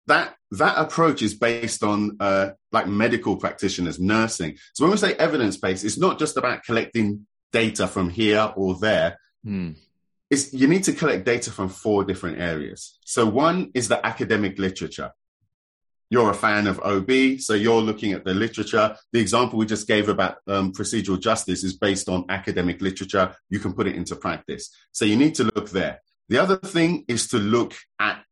[0.07, 4.57] that that approach is based on uh, like medical practitioners, nursing.
[4.75, 8.77] So when we say evidence based, it's not just about collecting data from here or
[8.79, 9.19] there.
[9.43, 9.73] Hmm
[10.31, 12.99] is you need to collect data from four different areas.
[13.05, 15.13] So one is the academic literature.
[16.09, 18.97] You're a fan of OB, so you're looking at the literature.
[19.13, 23.35] The example we just gave about um, procedural justice is based on academic literature.
[23.51, 24.71] You can put it into practice.
[24.93, 26.01] So you need to look there.
[26.29, 28.23] The other thing is to look at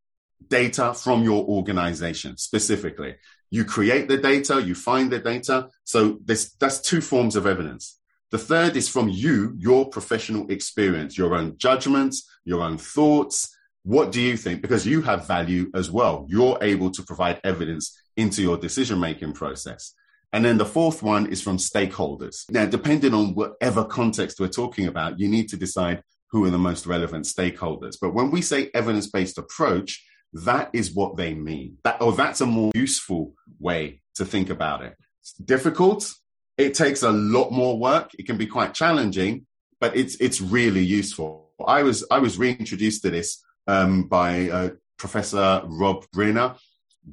[0.48, 3.16] data from your organization specifically.
[3.50, 5.68] You create the data, you find the data.
[5.84, 8.00] So that's two forms of evidence.
[8.30, 13.56] The third is from you, your professional experience, your own judgments, your own thoughts.
[13.84, 14.60] What do you think?
[14.60, 16.26] Because you have value as well.
[16.28, 19.94] You're able to provide evidence into your decision making process.
[20.32, 22.50] And then the fourth one is from stakeholders.
[22.50, 26.58] Now, depending on whatever context we're talking about, you need to decide who are the
[26.58, 27.96] most relevant stakeholders.
[28.00, 31.78] But when we say evidence based approach, that is what they mean.
[31.84, 34.96] That, or that's a more useful way to think about it.
[35.20, 36.12] It's difficult,
[36.56, 38.10] it takes a lot more work.
[38.18, 39.46] It can be quite challenging,
[39.80, 41.50] but it's it's really useful.
[41.66, 46.56] I was I was reintroduced to this um, by uh, Professor Rob Briner.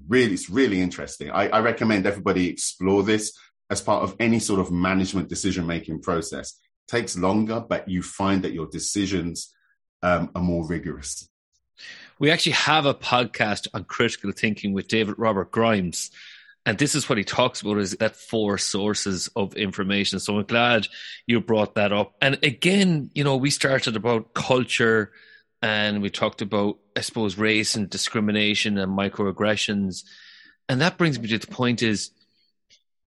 [0.07, 1.31] Really, it's really interesting.
[1.31, 3.37] I, I recommend everybody explore this
[3.69, 6.57] as part of any sort of management decision making process.
[6.91, 9.53] Takes longer, but you find that your decisions
[10.03, 11.27] um, are more rigorous.
[12.19, 16.11] We actually have a podcast on critical thinking with David Robert Grimes
[16.65, 20.19] and this is what he talks about is that four sources of information.
[20.19, 20.87] So i'm glad
[21.25, 22.13] you brought that up.
[22.21, 25.11] And again you know we started about culture
[25.61, 30.03] and we talked about i suppose race and discrimination and microaggressions.
[30.69, 32.11] And that brings me to the point is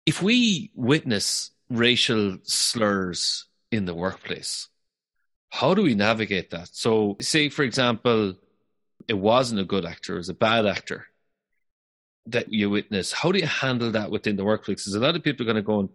[0.06, 4.68] if we witness racial slurs in the workplace.
[5.50, 6.70] How do we navigate that?
[6.72, 8.36] So, say, for example,
[9.08, 11.08] it wasn't a good actor, it was a bad actor
[12.28, 13.12] that you witness.
[13.12, 14.84] How do you handle that within the workplace?
[14.84, 15.90] Because a lot of people are going to go,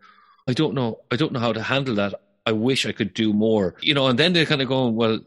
[0.49, 2.14] I don't know, I don't know how to handle that.
[2.45, 5.20] I wish I could do more, you know, and then they're kind of going, well,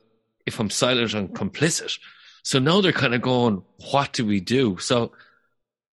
[0.45, 1.99] if I'm silent, I'm complicit.
[2.43, 4.77] So now they're kind of going, what do we do?
[4.77, 5.11] So,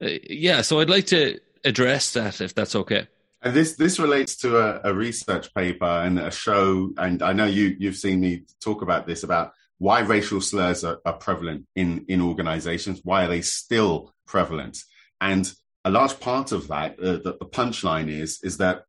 [0.02, 3.08] uh, yeah, so I'd like to address that if that's okay.
[3.50, 7.76] This this relates to a, a, research paper and a show, and I know you
[7.78, 12.20] you've seen me talk about this about why racial slurs are, are prevalent in in
[12.20, 13.00] organizations.
[13.04, 14.78] Why are they still prevalent?
[15.20, 15.52] And
[15.84, 18.84] a large part of that, uh, the, the punchline is is that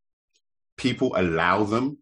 [0.76, 1.98] people allow them.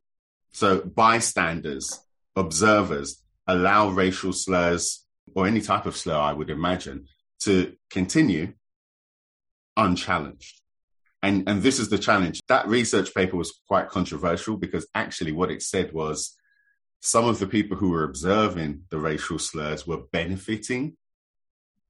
[0.52, 2.00] So bystanders,
[2.34, 5.04] observers, allow racial slurs
[5.34, 7.06] or any type of slur, I would imagine,
[7.40, 8.54] to continue
[9.76, 10.62] unchallenged.
[11.26, 12.40] And, and this is the challenge.
[12.46, 16.36] That research paper was quite controversial because actually what it said was
[17.00, 20.96] some of the people who were observing the racial slurs were benefiting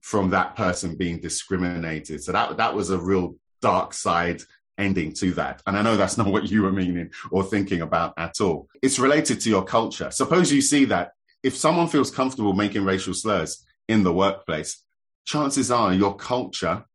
[0.01, 2.25] from that person being discriminated.
[2.25, 4.41] So that, that was a real dark side
[4.79, 5.61] ending to that.
[5.67, 8.69] And I know that's not what you were meaning or thinking about at all.
[8.81, 10.11] It's related to your culture.
[10.11, 11.13] Suppose you see that
[11.43, 14.83] if someone feels comfortable making racial slurs in the workplace,
[15.27, 16.87] chances are your culture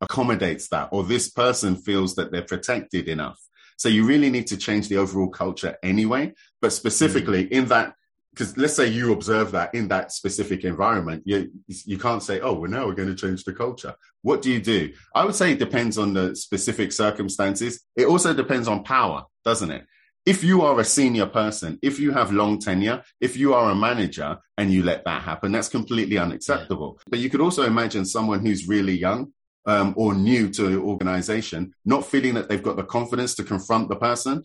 [0.00, 3.38] accommodates that, or this person feels that they're protected enough.
[3.76, 6.34] So you really need to change the overall culture anyway.
[6.60, 7.50] But specifically mm.
[7.50, 7.94] in that,
[8.30, 12.52] because let's say you observe that in that specific environment, you you can't say, oh,
[12.54, 13.94] well, now we're going to change the culture.
[14.22, 14.92] What do you do?
[15.14, 17.80] I would say it depends on the specific circumstances.
[17.96, 19.86] It also depends on power, doesn't it?
[20.26, 23.74] If you are a senior person, if you have long tenure, if you are a
[23.74, 26.98] manager and you let that happen, that's completely unacceptable.
[26.98, 27.04] Yeah.
[27.10, 29.32] But you could also imagine someone who's really young
[29.66, 33.88] um, or new to the organization, not feeling that they've got the confidence to confront
[33.88, 34.42] the person.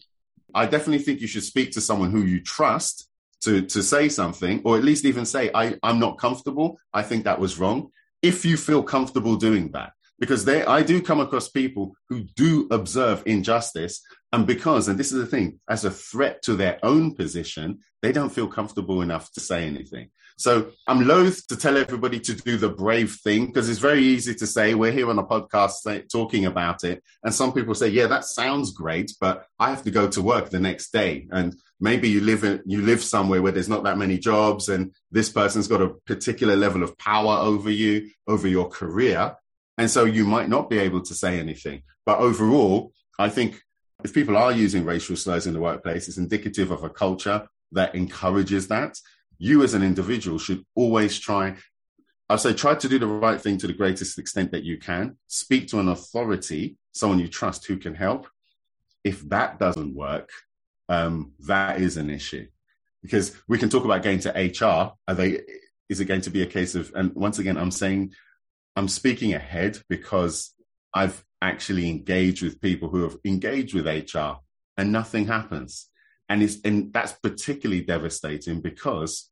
[0.53, 3.09] I definitely think you should speak to someone who you trust
[3.41, 6.79] to, to say something, or at least even say, I, I'm not comfortable.
[6.93, 7.89] I think that was wrong.
[8.21, 12.67] If you feel comfortable doing that, because they, I do come across people who do
[12.71, 14.01] observe injustice.
[14.31, 18.11] And because, and this is the thing, as a threat to their own position, they
[18.11, 20.09] don't feel comfortable enough to say anything.
[20.37, 24.33] So I'm loath to tell everybody to do the brave thing because it's very easy
[24.35, 27.03] to say, we're here on a podcast talking about it.
[27.23, 30.49] And some people say, yeah, that sounds great, but I have to go to work
[30.49, 31.27] the next day.
[31.31, 34.93] And maybe you live in, you live somewhere where there's not that many jobs and
[35.11, 39.35] this person's got a particular level of power over you, over your career.
[39.77, 41.83] And so you might not be able to say anything.
[42.05, 43.61] But overall, I think
[44.03, 47.95] if people are using racial slurs in the workplace, it's indicative of a culture that
[47.95, 48.97] encourages that
[49.43, 51.55] you as an individual should always try
[52.29, 55.17] I say try to do the right thing to the greatest extent that you can.
[55.27, 58.27] Speak to an authority, someone you trust who can help.
[59.03, 60.29] If that doesn't work,
[60.87, 62.47] um, that is an issue
[63.01, 64.93] because we can talk about going to HR.
[65.07, 65.41] Are they?
[65.89, 66.91] Is it going to be a case of?
[66.95, 68.13] And once again, I'm saying
[68.77, 70.55] I'm speaking ahead because
[70.93, 74.35] I've actually engaged with people who have engaged with HR
[74.77, 75.89] and nothing happens.
[76.29, 79.29] And it's and that's particularly devastating because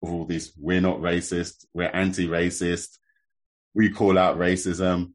[0.00, 2.98] all this we're not racist, we're anti-racist,
[3.74, 5.12] we call out racism.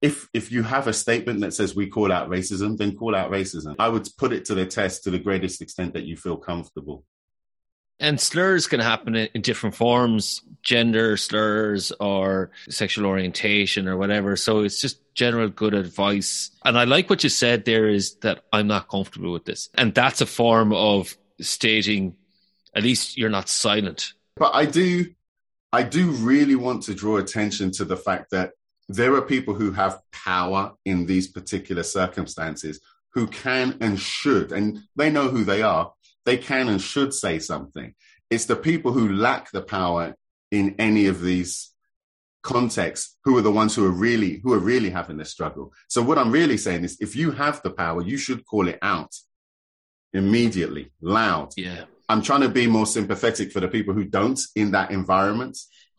[0.00, 3.30] If if you have a statement that says we call out racism, then call out
[3.30, 3.74] racism.
[3.78, 7.04] I would put it to the test to the greatest extent that you feel comfortable.
[8.00, 14.36] And slurs can happen in different forms, gender slurs or sexual orientation or whatever.
[14.36, 16.52] So it's just general good advice.
[16.64, 19.68] And I like what you said there is that I'm not comfortable with this.
[19.74, 22.14] And that's a form of stating
[22.74, 24.12] at least you're not silent.
[24.36, 25.06] But I do,
[25.72, 28.52] I do really want to draw attention to the fact that
[28.88, 32.80] there are people who have power in these particular circumstances
[33.12, 35.92] who can and should, and they know who they are,
[36.24, 37.94] they can and should say something.
[38.30, 40.14] It's the people who lack the power
[40.50, 41.74] in any of these
[42.42, 45.72] contexts who are the ones who are really who are really having the struggle.
[45.88, 48.78] So what I'm really saying is if you have the power, you should call it
[48.80, 49.14] out
[50.12, 51.52] immediately, loud.
[51.56, 51.84] Yeah.
[52.08, 55.58] I'm trying to be more sympathetic for the people who don't in that environment.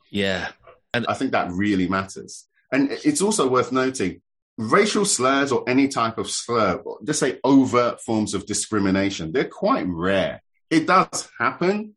[0.10, 0.50] Yeah.
[0.94, 2.48] And I think that really matters.
[2.72, 4.22] And it's also worth noting
[4.60, 9.88] racial slurs or any type of slur, just say overt forms of discrimination, they're quite
[9.88, 10.44] rare.
[10.70, 11.96] It does happen.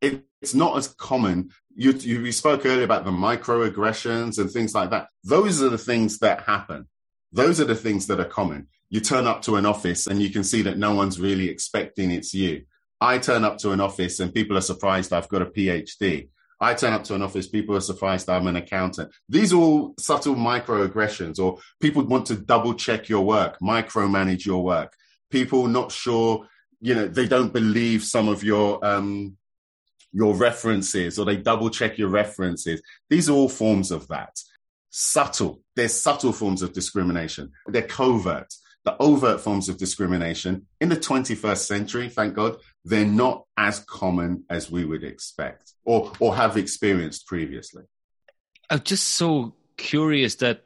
[0.00, 1.50] It, it's not as common.
[1.74, 5.08] You, you spoke earlier about the microaggressions and things like that.
[5.24, 6.86] Those are the things that happen.
[7.32, 8.68] Those are the things that are common.
[8.88, 12.12] You turn up to an office and you can see that no one's really expecting
[12.12, 12.62] it's you.
[13.00, 16.28] I turn up to an office and people are surprised I've got a PhD.
[16.58, 19.12] I turn up to an office, people are surprised I'm an accountant.
[19.28, 24.64] These are all subtle microaggressions, or people want to double check your work, micromanage your
[24.64, 24.94] work.
[25.30, 26.46] People not sure,
[26.80, 29.36] you know, they don't believe some of your um,
[30.12, 32.80] your references, or they double check your references.
[33.10, 34.40] These are all forms of that.
[34.88, 35.60] Subtle.
[35.74, 37.52] They're subtle forms of discrimination.
[37.66, 38.50] They're covert
[38.86, 42.56] the overt forms of discrimination in the 21st century, thank God,
[42.86, 47.82] they're not as common as we would expect or, or have experienced previously.
[48.70, 50.62] I'm just so curious that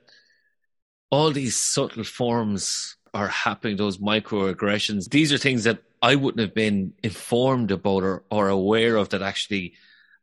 [1.11, 5.09] all these subtle forms are happening, those microaggressions.
[5.09, 9.23] These are things that I wouldn't have been informed about or, or aware of that
[9.23, 9.73] actually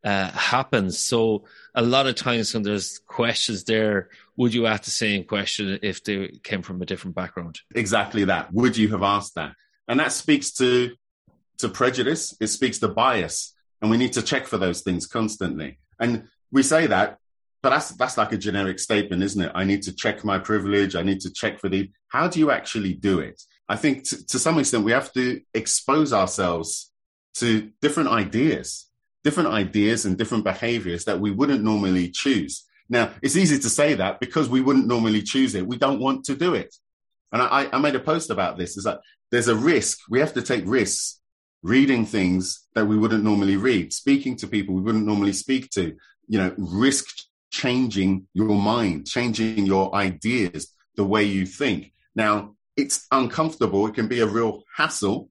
[0.04, 1.00] uh, happens.
[1.00, 5.80] So a lot of times when there's questions there, would you ask the same question
[5.82, 7.60] if they came from a different background?
[7.74, 8.54] Exactly that.
[8.54, 9.54] Would you have asked that?
[9.88, 10.96] And that speaks to
[11.60, 12.36] to prejudice.
[12.40, 15.80] It speaks to bias, and we need to check for those things constantly.
[16.00, 17.18] And we say that,
[17.62, 19.52] but that's that's like a generic statement, isn't it?
[19.54, 20.96] I need to check my privilege.
[20.96, 21.92] I need to check for the.
[22.10, 23.42] How do you actually do it?
[23.68, 26.92] I think t- to some extent we have to expose ourselves
[27.36, 28.88] to different ideas,
[29.24, 32.66] different ideas and different behaviors that we wouldn't normally choose.
[32.90, 35.68] Now, it's easy to say that because we wouldn't normally choose it.
[35.68, 36.74] We don't want to do it.
[37.32, 39.02] And I, I made a post about this is that
[39.32, 40.00] there's a risk.
[40.10, 41.17] We have to take risks
[41.68, 45.96] reading things that we wouldn't normally read, speaking to people we wouldn't normally speak to,
[46.28, 47.06] you know, risk
[47.52, 51.92] changing your mind, changing your ideas, the way you think.
[52.16, 53.86] Now, it's uncomfortable.
[53.88, 55.30] It can be a real hassle,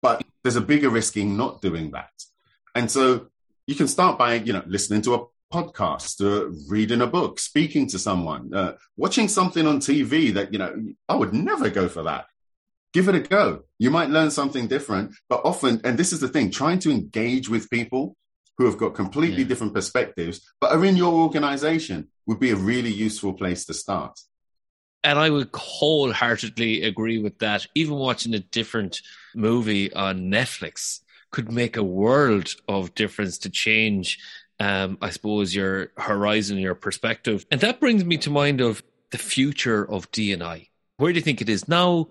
[0.00, 2.10] but there's a bigger risk in not doing that.
[2.74, 3.28] And so
[3.66, 7.86] you can start by, you know, listening to a podcast, uh, reading a book, speaking
[7.88, 10.72] to someone, uh, watching something on TV that, you know,
[11.08, 12.26] I would never go for that.
[12.98, 13.62] Give it a go.
[13.78, 17.48] You might learn something different, but often, and this is the thing, trying to engage
[17.48, 18.16] with people
[18.56, 19.46] who have got completely yeah.
[19.46, 24.18] different perspectives, but are in your organization would be a really useful place to start.
[25.04, 27.68] And I would wholeheartedly agree with that.
[27.76, 29.00] Even watching a different
[29.32, 30.98] movie on Netflix
[31.30, 34.18] could make a world of difference to change
[34.58, 37.46] um, I suppose, your horizon, your perspective.
[37.52, 38.82] And that brings me to mind of
[39.12, 40.68] the future of DNI.
[40.96, 42.08] Where do you think it is now?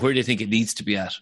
[0.00, 1.14] Where do you think it needs to be at?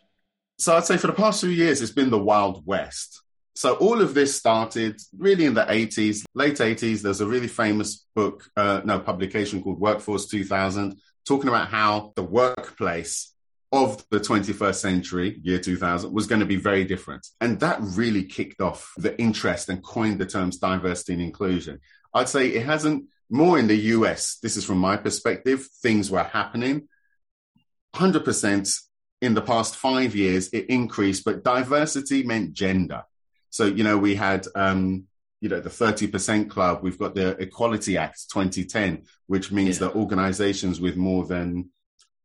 [0.58, 3.22] So I'd say for the past few years, it's been the Wild West.
[3.54, 7.02] So all of this started really in the 80s, late 80s.
[7.02, 12.22] There's a really famous book, uh, no, publication called Workforce 2000, talking about how the
[12.22, 13.34] workplace
[13.72, 17.26] of the 21st century, year 2000, was going to be very different.
[17.40, 21.80] And that really kicked off the interest and coined the terms diversity and inclusion.
[22.14, 26.22] I'd say it hasn't, more in the US, this is from my perspective, things were
[26.22, 26.88] happening.
[27.94, 28.80] 100%
[29.20, 33.04] in the past five years, it increased, but diversity meant gender.
[33.50, 35.04] So, you know, we had, um,
[35.40, 39.88] you know, the 30% club, we've got the Equality Act 2010, which means yeah.
[39.88, 41.70] that organizations with more than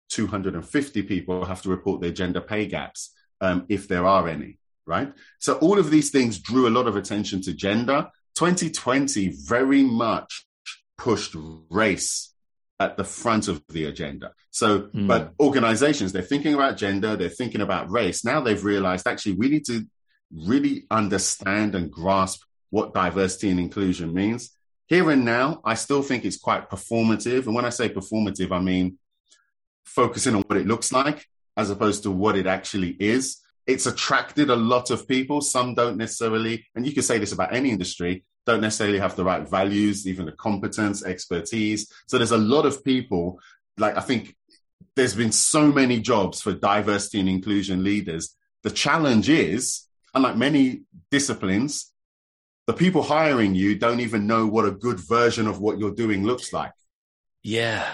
[0.09, 3.11] 250 people have to report their gender pay gaps,
[3.41, 5.11] um, if there are any, right?
[5.39, 8.09] So all of these things drew a lot of attention to gender.
[8.35, 10.45] 2020 very much
[10.97, 11.35] pushed
[11.69, 12.34] race
[12.79, 14.33] at the front of the agenda.
[14.51, 15.07] So, mm.
[15.07, 18.25] but organizations, they're thinking about gender, they're thinking about race.
[18.25, 19.85] Now they've realized actually we need to
[20.31, 24.51] really understand and grasp what diversity and inclusion means.
[24.87, 27.45] Here and now, I still think it's quite performative.
[27.45, 28.97] And when I say performative, I mean
[29.85, 31.25] focusing on what it looks like
[31.57, 33.41] as opposed to what it actually is.
[33.65, 35.41] It's attracted a lot of people.
[35.41, 39.23] Some don't necessarily, and you can say this about any industry, don't necessarily have the
[39.23, 41.91] right values, even the competence, expertise.
[42.07, 43.39] So there's a lot of people,
[43.77, 44.35] like I think
[44.95, 48.35] there's been so many jobs for diversity and inclusion leaders.
[48.63, 51.91] The challenge is, unlike many disciplines,
[52.67, 56.23] the people hiring you don't even know what a good version of what you're doing
[56.23, 56.71] looks like.
[57.43, 57.87] Yeah.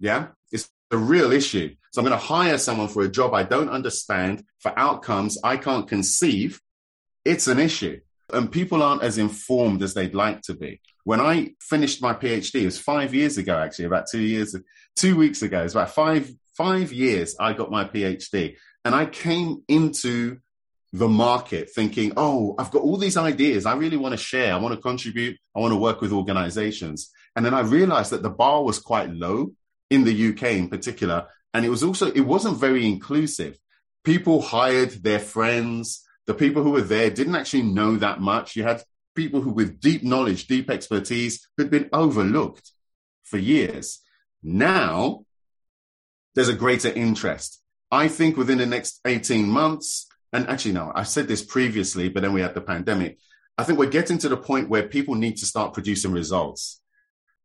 [0.00, 1.74] Yeah It's a real issue.
[1.92, 5.56] So I'm going to hire someone for a job I don't understand for outcomes I
[5.56, 6.60] can't conceive.
[7.24, 8.00] It's an issue.
[8.32, 10.80] And people aren't as informed as they'd like to be.
[11.04, 14.56] When I finished my PhD, it was five years ago, actually, about two years,
[14.96, 15.62] two weeks ago.
[15.62, 18.56] It's about five, five years I got my PhD.
[18.84, 20.38] And I came into
[20.94, 23.66] the market thinking, oh, I've got all these ideas.
[23.66, 24.54] I really want to share.
[24.54, 25.36] I want to contribute.
[25.54, 27.10] I want to work with organizations.
[27.34, 29.52] And then I realized that the bar was quite low
[29.90, 31.26] in the UK in particular.
[31.52, 33.58] And it was also, it wasn't very inclusive.
[34.04, 36.03] People hired their friends.
[36.26, 38.56] The people who were there didn't actually know that much.
[38.56, 38.82] You had
[39.14, 42.72] people who with deep knowledge, deep expertise who'd been overlooked
[43.22, 44.00] for years.
[44.42, 45.24] Now
[46.34, 47.60] there's a greater interest.
[47.90, 52.22] I think within the next 18 months, and actually, no, I said this previously, but
[52.22, 53.18] then we had the pandemic.
[53.56, 56.80] I think we're getting to the point where people need to start producing results.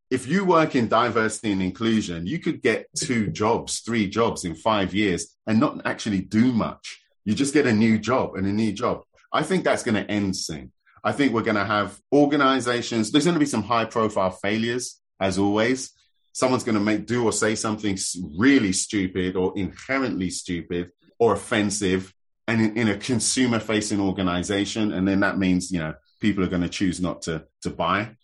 [0.10, 4.56] If you work in diversity and inclusion, you could get two jobs, three jobs in
[4.56, 7.00] five years and not actually do much.
[7.30, 9.04] You just get a new job and a new job.
[9.32, 10.72] I think that's going to end soon.
[11.04, 13.12] I think we're going to have organizations.
[13.12, 15.92] There's going to be some high profile failures, as always.
[16.34, 18.00] Someone's going to make do or say something
[18.36, 22.12] really stupid or inherently stupid or offensive
[22.48, 24.92] and in, in a consumer facing organization.
[24.92, 28.16] And then that means, you know, people are going to choose not to, to buy.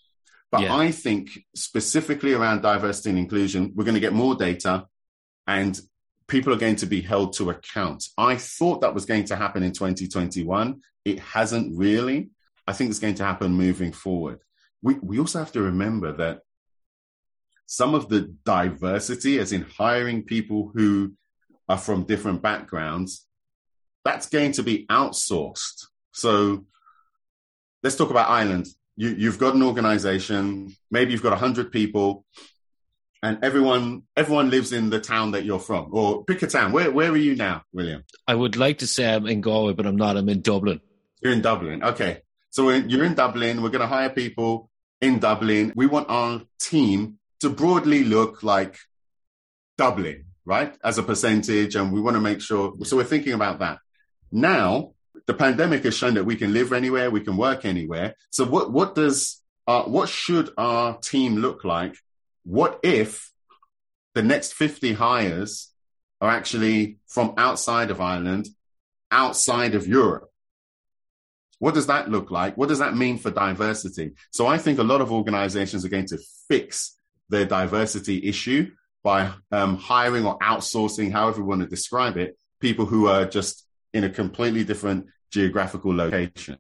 [0.50, 0.76] But yeah.
[0.76, 4.88] I think specifically around diversity and inclusion, we're going to get more data
[5.46, 5.80] and
[6.28, 8.10] people are going to be held to account.
[8.18, 10.82] I thought that was going to happen in 2021.
[11.04, 12.30] It hasn't really.
[12.68, 14.40] I think it's going to happen moving forward.
[14.82, 16.40] We, we also have to remember that
[17.68, 21.14] some of the diversity, as in hiring people who
[21.68, 23.26] are from different backgrounds,
[24.04, 25.88] that's going to be outsourced.
[26.12, 26.66] So
[27.84, 28.68] let's talk about Ireland.
[28.96, 32.26] You, you've got an organization, maybe you've got 100 people,
[33.26, 35.90] and everyone everyone lives in the town that you're from.
[35.92, 36.72] Or pick a town.
[36.72, 38.04] Where, where are you now, William?
[38.28, 40.16] I would like to say I'm in Galway, but I'm not.
[40.16, 40.80] I'm in Dublin.
[41.22, 41.84] You're in Dublin.
[41.84, 42.22] Okay.
[42.52, 43.64] So you're in Dublin.
[43.64, 44.70] We're going to hire people
[45.02, 45.74] in Dublin.
[45.76, 48.78] We want our team to broadly look like
[49.76, 50.76] Dublin, right?
[50.84, 51.76] As a percentage.
[51.76, 52.76] And we want to make sure.
[52.84, 53.80] So we're thinking about that.
[54.32, 54.94] Now,
[55.26, 58.16] the pandemic has shown that we can live anywhere, we can work anywhere.
[58.30, 61.96] So what, what does, uh, what should our team look like?
[62.46, 63.32] What if
[64.14, 65.72] the next 50 hires
[66.22, 68.48] are actually from outside of Ireland,
[69.12, 70.30] outside of Europe?
[71.60, 72.58] What does that look like?
[72.58, 74.12] What does that mean for diversity?
[74.32, 76.98] So I think a lot of organizations are going to fix
[77.30, 78.72] their diversity issue
[79.04, 83.66] by um, hiring or outsourcing, however you want to describe it, people who are just
[83.94, 86.58] in a completely different geographical location.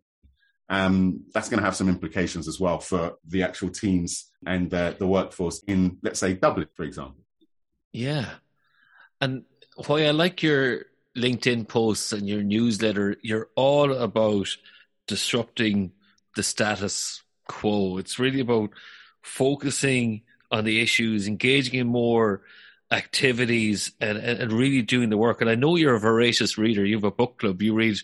[0.68, 4.93] Um, that's going to have some implications as well for the actual teams and uh,
[4.97, 7.24] the workforce in, let's say, Dublin, for example.
[7.91, 8.30] Yeah.
[9.22, 9.43] And
[9.88, 10.86] why I like your
[11.16, 14.47] LinkedIn posts and your newsletter, you're all about
[15.07, 15.91] disrupting
[16.36, 17.97] the status quo.
[17.97, 18.72] It's really about
[19.22, 22.41] focusing on the issues, engaging in more
[22.96, 25.41] activities, and, and, really doing the work.
[25.41, 26.86] And I know you're a voracious reader.
[26.86, 27.62] You have a book club.
[27.62, 27.98] You read.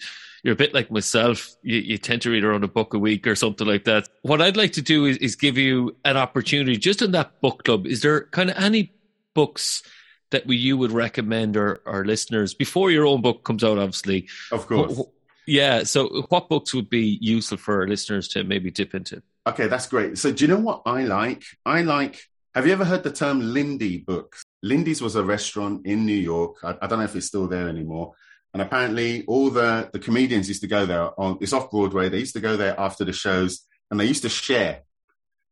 [0.44, 1.56] You're a bit like myself.
[1.62, 4.10] You, you tend to read around a book a week or something like that.
[4.24, 7.64] What I'd like to do is, is give you an opportunity just in that book
[7.64, 7.86] club.
[7.86, 8.92] Is there kind of any
[9.36, 9.84] books
[10.32, 14.28] that we, you would recommend our, our listeners before your own book comes out, obviously?
[14.52, 15.00] Of course.
[15.46, 15.84] Yeah.
[15.84, 19.22] So, what books would be useful for our listeners to maybe dip into?
[19.46, 20.18] Okay, that's great.
[20.18, 21.44] So, do you know what I like?
[21.66, 22.30] I like.
[22.56, 24.44] Have you ever heard the term Lindy books?
[24.64, 26.57] Lindy's was a restaurant in New York.
[26.64, 28.14] I, I, don't know if it's still there anymore.
[28.53, 31.20] And apparently, all the the comedians used to go there.
[31.20, 32.09] On it's off Broadway.
[32.09, 34.84] They used to go there after the shows, and they used to share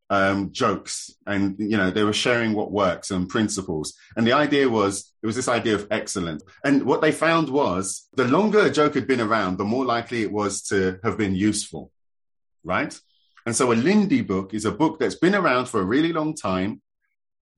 [0.09, 4.67] um, jokes and you know they were sharing what works and principles and the idea
[4.67, 8.71] was it was this idea of excellence and what they found was the longer a
[8.71, 11.91] joke had been around the more likely it was to have been useful
[12.63, 12.99] right
[13.45, 16.33] and so a lindy book is a book that's been around for a really long
[16.33, 16.81] time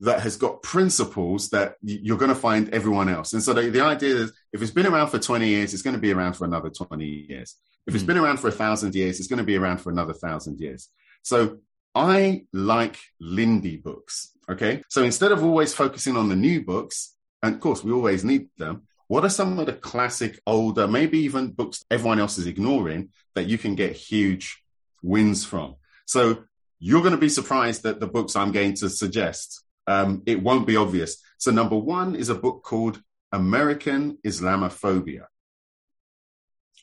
[0.01, 3.81] that has got principles that you're going to find everyone else and so the, the
[3.81, 6.45] idea is if it's been around for 20 years it's going to be around for
[6.45, 7.55] another 20 years
[7.87, 8.07] if it's hmm.
[8.07, 10.89] been around for a thousand years it's going to be around for another thousand years
[11.23, 11.59] so
[11.93, 14.31] I like Lindy books.
[14.49, 14.83] Okay.
[14.89, 18.49] So instead of always focusing on the new books, and of course we always need
[18.57, 23.09] them, what are some of the classic, older, maybe even books everyone else is ignoring
[23.35, 24.63] that you can get huge
[25.03, 25.75] wins from?
[26.05, 26.43] So
[26.79, 30.65] you're going to be surprised that the books I'm going to suggest, um, it won't
[30.65, 31.17] be obvious.
[31.37, 35.25] So number one is a book called American Islamophobia.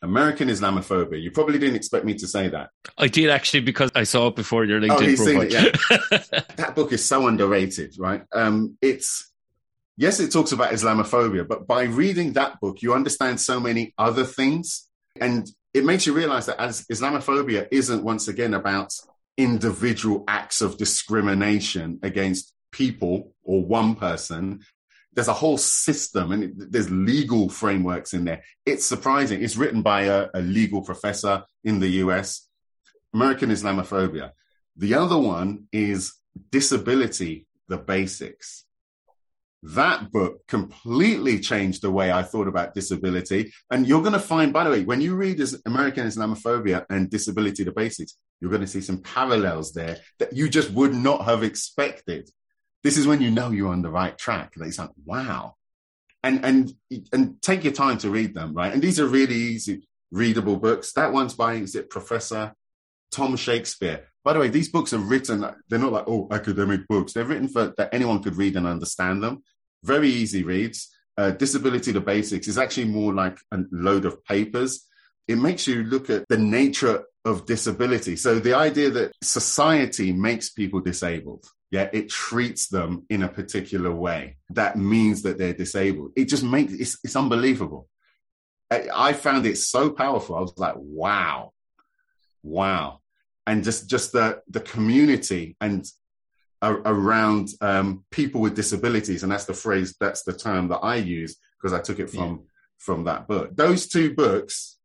[0.03, 1.21] American Islamophobia.
[1.21, 2.71] You probably didn't expect me to say that.
[2.97, 5.43] I did actually because I saw it before your LinkedIn oh, profile.
[5.43, 6.41] It, yeah.
[6.57, 8.23] that book is so underrated, right?
[8.33, 9.33] Um, it's
[9.97, 14.25] yes, it talks about Islamophobia, but by reading that book, you understand so many other
[14.25, 14.89] things,
[15.21, 18.93] and it makes you realize that as Islamophobia isn't once again about
[19.37, 24.61] individual acts of discrimination against people or one person
[25.15, 28.45] there's a whole system and it, there's legal frameworks in there.
[28.65, 29.43] It's surprising.
[29.43, 32.49] It's written by a, a legal professor in the US.
[33.13, 34.31] American Islamophobia.
[34.77, 36.15] The other one is
[36.51, 38.65] Disability, the Basics.
[39.65, 43.53] That book completely changed the way I thought about disability.
[43.73, 47.65] And you're going to find, by the way, when you read American Islamophobia and Disability,
[47.65, 51.43] the Basics, you're going to see some parallels there that you just would not have
[51.43, 52.31] expected
[52.85, 54.55] this is when you know you're on the right track.
[54.57, 55.55] That it's like, wow.
[56.23, 56.73] And and
[57.13, 58.73] and take your time to read them, right?
[58.73, 60.93] And these are really easy readable books.
[60.93, 62.55] That one's by is it Professor
[63.11, 64.07] Tom Shakespeare.
[64.25, 67.13] By the way, these books are written, they're not like, oh, academic books.
[67.13, 69.43] They're written for that anyone could read and understand them.
[69.85, 70.95] Very easy reads.
[71.17, 74.87] Uh, Disability to Basics is actually more like a load of papers.
[75.27, 78.17] It makes you look at the nature of disability.
[78.17, 83.93] So the idea that society makes people disabled, yeah, it treats them in a particular
[83.93, 84.37] way.
[84.51, 86.13] That means that they're disabled.
[86.17, 87.89] It just makes it's, it's unbelievable.
[88.71, 90.37] I, I found it so powerful.
[90.37, 91.53] I was like, wow,
[92.43, 93.01] wow
[93.49, 95.85] and just just the the community and
[96.63, 101.37] around um, people with disabilities, and that's the phrase, that's the term that I use
[101.57, 102.37] because I took it from yeah.
[102.79, 103.57] from that book.
[103.57, 104.77] Those two books,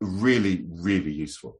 [0.00, 1.58] really, really useful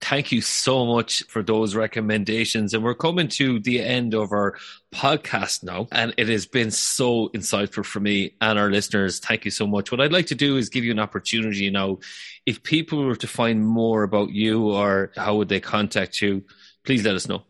[0.00, 2.74] thank you so much for those recommendations.
[2.74, 4.56] And we're coming to the end of our
[4.92, 5.88] podcast now.
[5.92, 9.20] And it has been so insightful for me and our listeners.
[9.20, 9.90] Thank you so much.
[9.90, 11.98] What I'd like to do is give you an opportunity now.
[12.46, 16.44] If people were to find more about you or how would they contact you,
[16.84, 17.44] please let us know.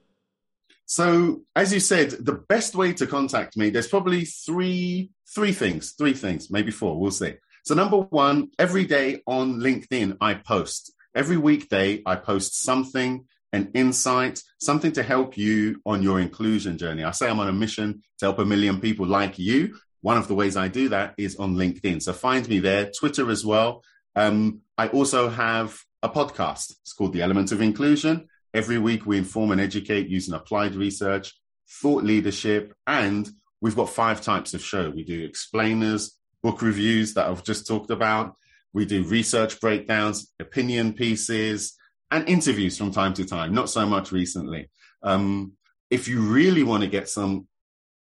[0.87, 5.93] So, as you said, the best way to contact me, there's probably three three things,
[5.93, 7.35] three things, maybe four, we'll see.
[7.65, 10.93] So, number one, every day on LinkedIn, I post.
[11.15, 17.03] Every weekday, I post something, an insight, something to help you on your inclusion journey.
[17.03, 19.77] I say I'm on a mission to help a million people like you.
[20.03, 22.01] One of the ways I do that is on LinkedIn.
[22.01, 23.83] So find me there, Twitter as well.
[24.15, 26.77] Um, I also have a podcast.
[26.83, 28.29] It's called The Element of Inclusion.
[28.55, 31.35] Every week, we inform and educate using applied research,
[31.69, 33.29] thought leadership, and
[33.61, 34.91] we've got five types of show.
[34.91, 38.37] We do explainers, book reviews that I've just talked about,
[38.73, 41.77] we do research breakdowns, opinion pieces,
[42.11, 44.71] and interviews from time to time, not so much recently.
[45.03, 45.53] Um,
[45.91, 47.47] if you really want to get some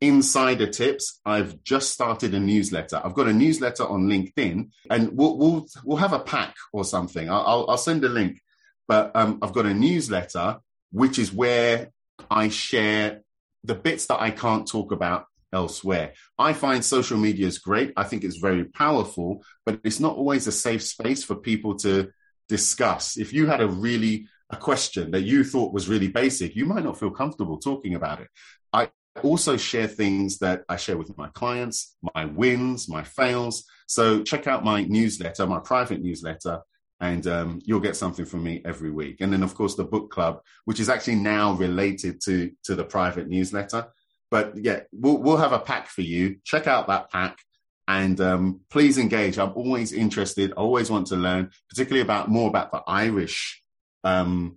[0.01, 3.01] insider tips, I've just started a newsletter.
[3.03, 7.29] I've got a newsletter on LinkedIn, and we'll we'll, we'll have a pack or something.
[7.31, 8.41] I'll, I'll send a link,
[8.89, 10.59] but um, I've got a newsletter
[10.95, 11.91] which is where
[12.31, 13.23] I share
[13.65, 16.12] the bits that I can't talk about elsewhere.
[16.38, 17.92] I find social media is great.
[17.96, 22.11] I think it's very powerful, but it's not always a safe space for people to
[22.48, 23.16] discuss.
[23.16, 26.84] If you had a really a question that you thought was really basic, you might
[26.84, 28.28] not feel comfortable talking about it.
[28.72, 28.90] I
[29.22, 33.64] also share things that I share with my clients, my wins, my fails.
[33.86, 36.61] So check out my newsletter, my private newsletter,
[37.00, 39.20] and um, you'll get something from me every week.
[39.20, 42.84] And then, of course, the book club, which is actually now related to to the
[42.84, 43.86] private newsletter.
[44.35, 46.39] But yeah, we'll, we'll have a pack for you.
[46.43, 47.39] Check out that pack
[47.87, 49.39] and um, please engage.
[49.39, 50.51] I'm always interested.
[50.51, 53.62] I always want to learn, particularly about more about the Irish
[54.03, 54.57] um,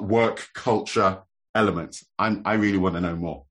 [0.00, 1.22] work culture
[1.54, 2.02] element.
[2.18, 3.44] I'm, I really want to know more.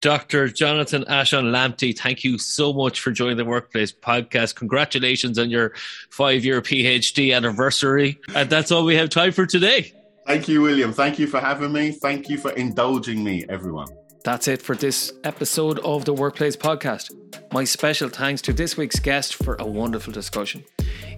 [0.00, 0.48] Dr.
[0.48, 4.54] Jonathan Ashong Lamptey, thank you so much for joining the Workplace podcast.
[4.54, 5.74] Congratulations on your
[6.10, 8.18] five year PhD anniversary.
[8.34, 9.92] And that's all we have time for today.
[10.26, 10.94] Thank you, William.
[10.94, 11.90] Thank you for having me.
[11.90, 13.88] Thank you for indulging me, everyone.
[14.24, 17.10] That's it for this episode of the Workplace Podcast.
[17.52, 20.62] My special thanks to this week's guest for a wonderful discussion.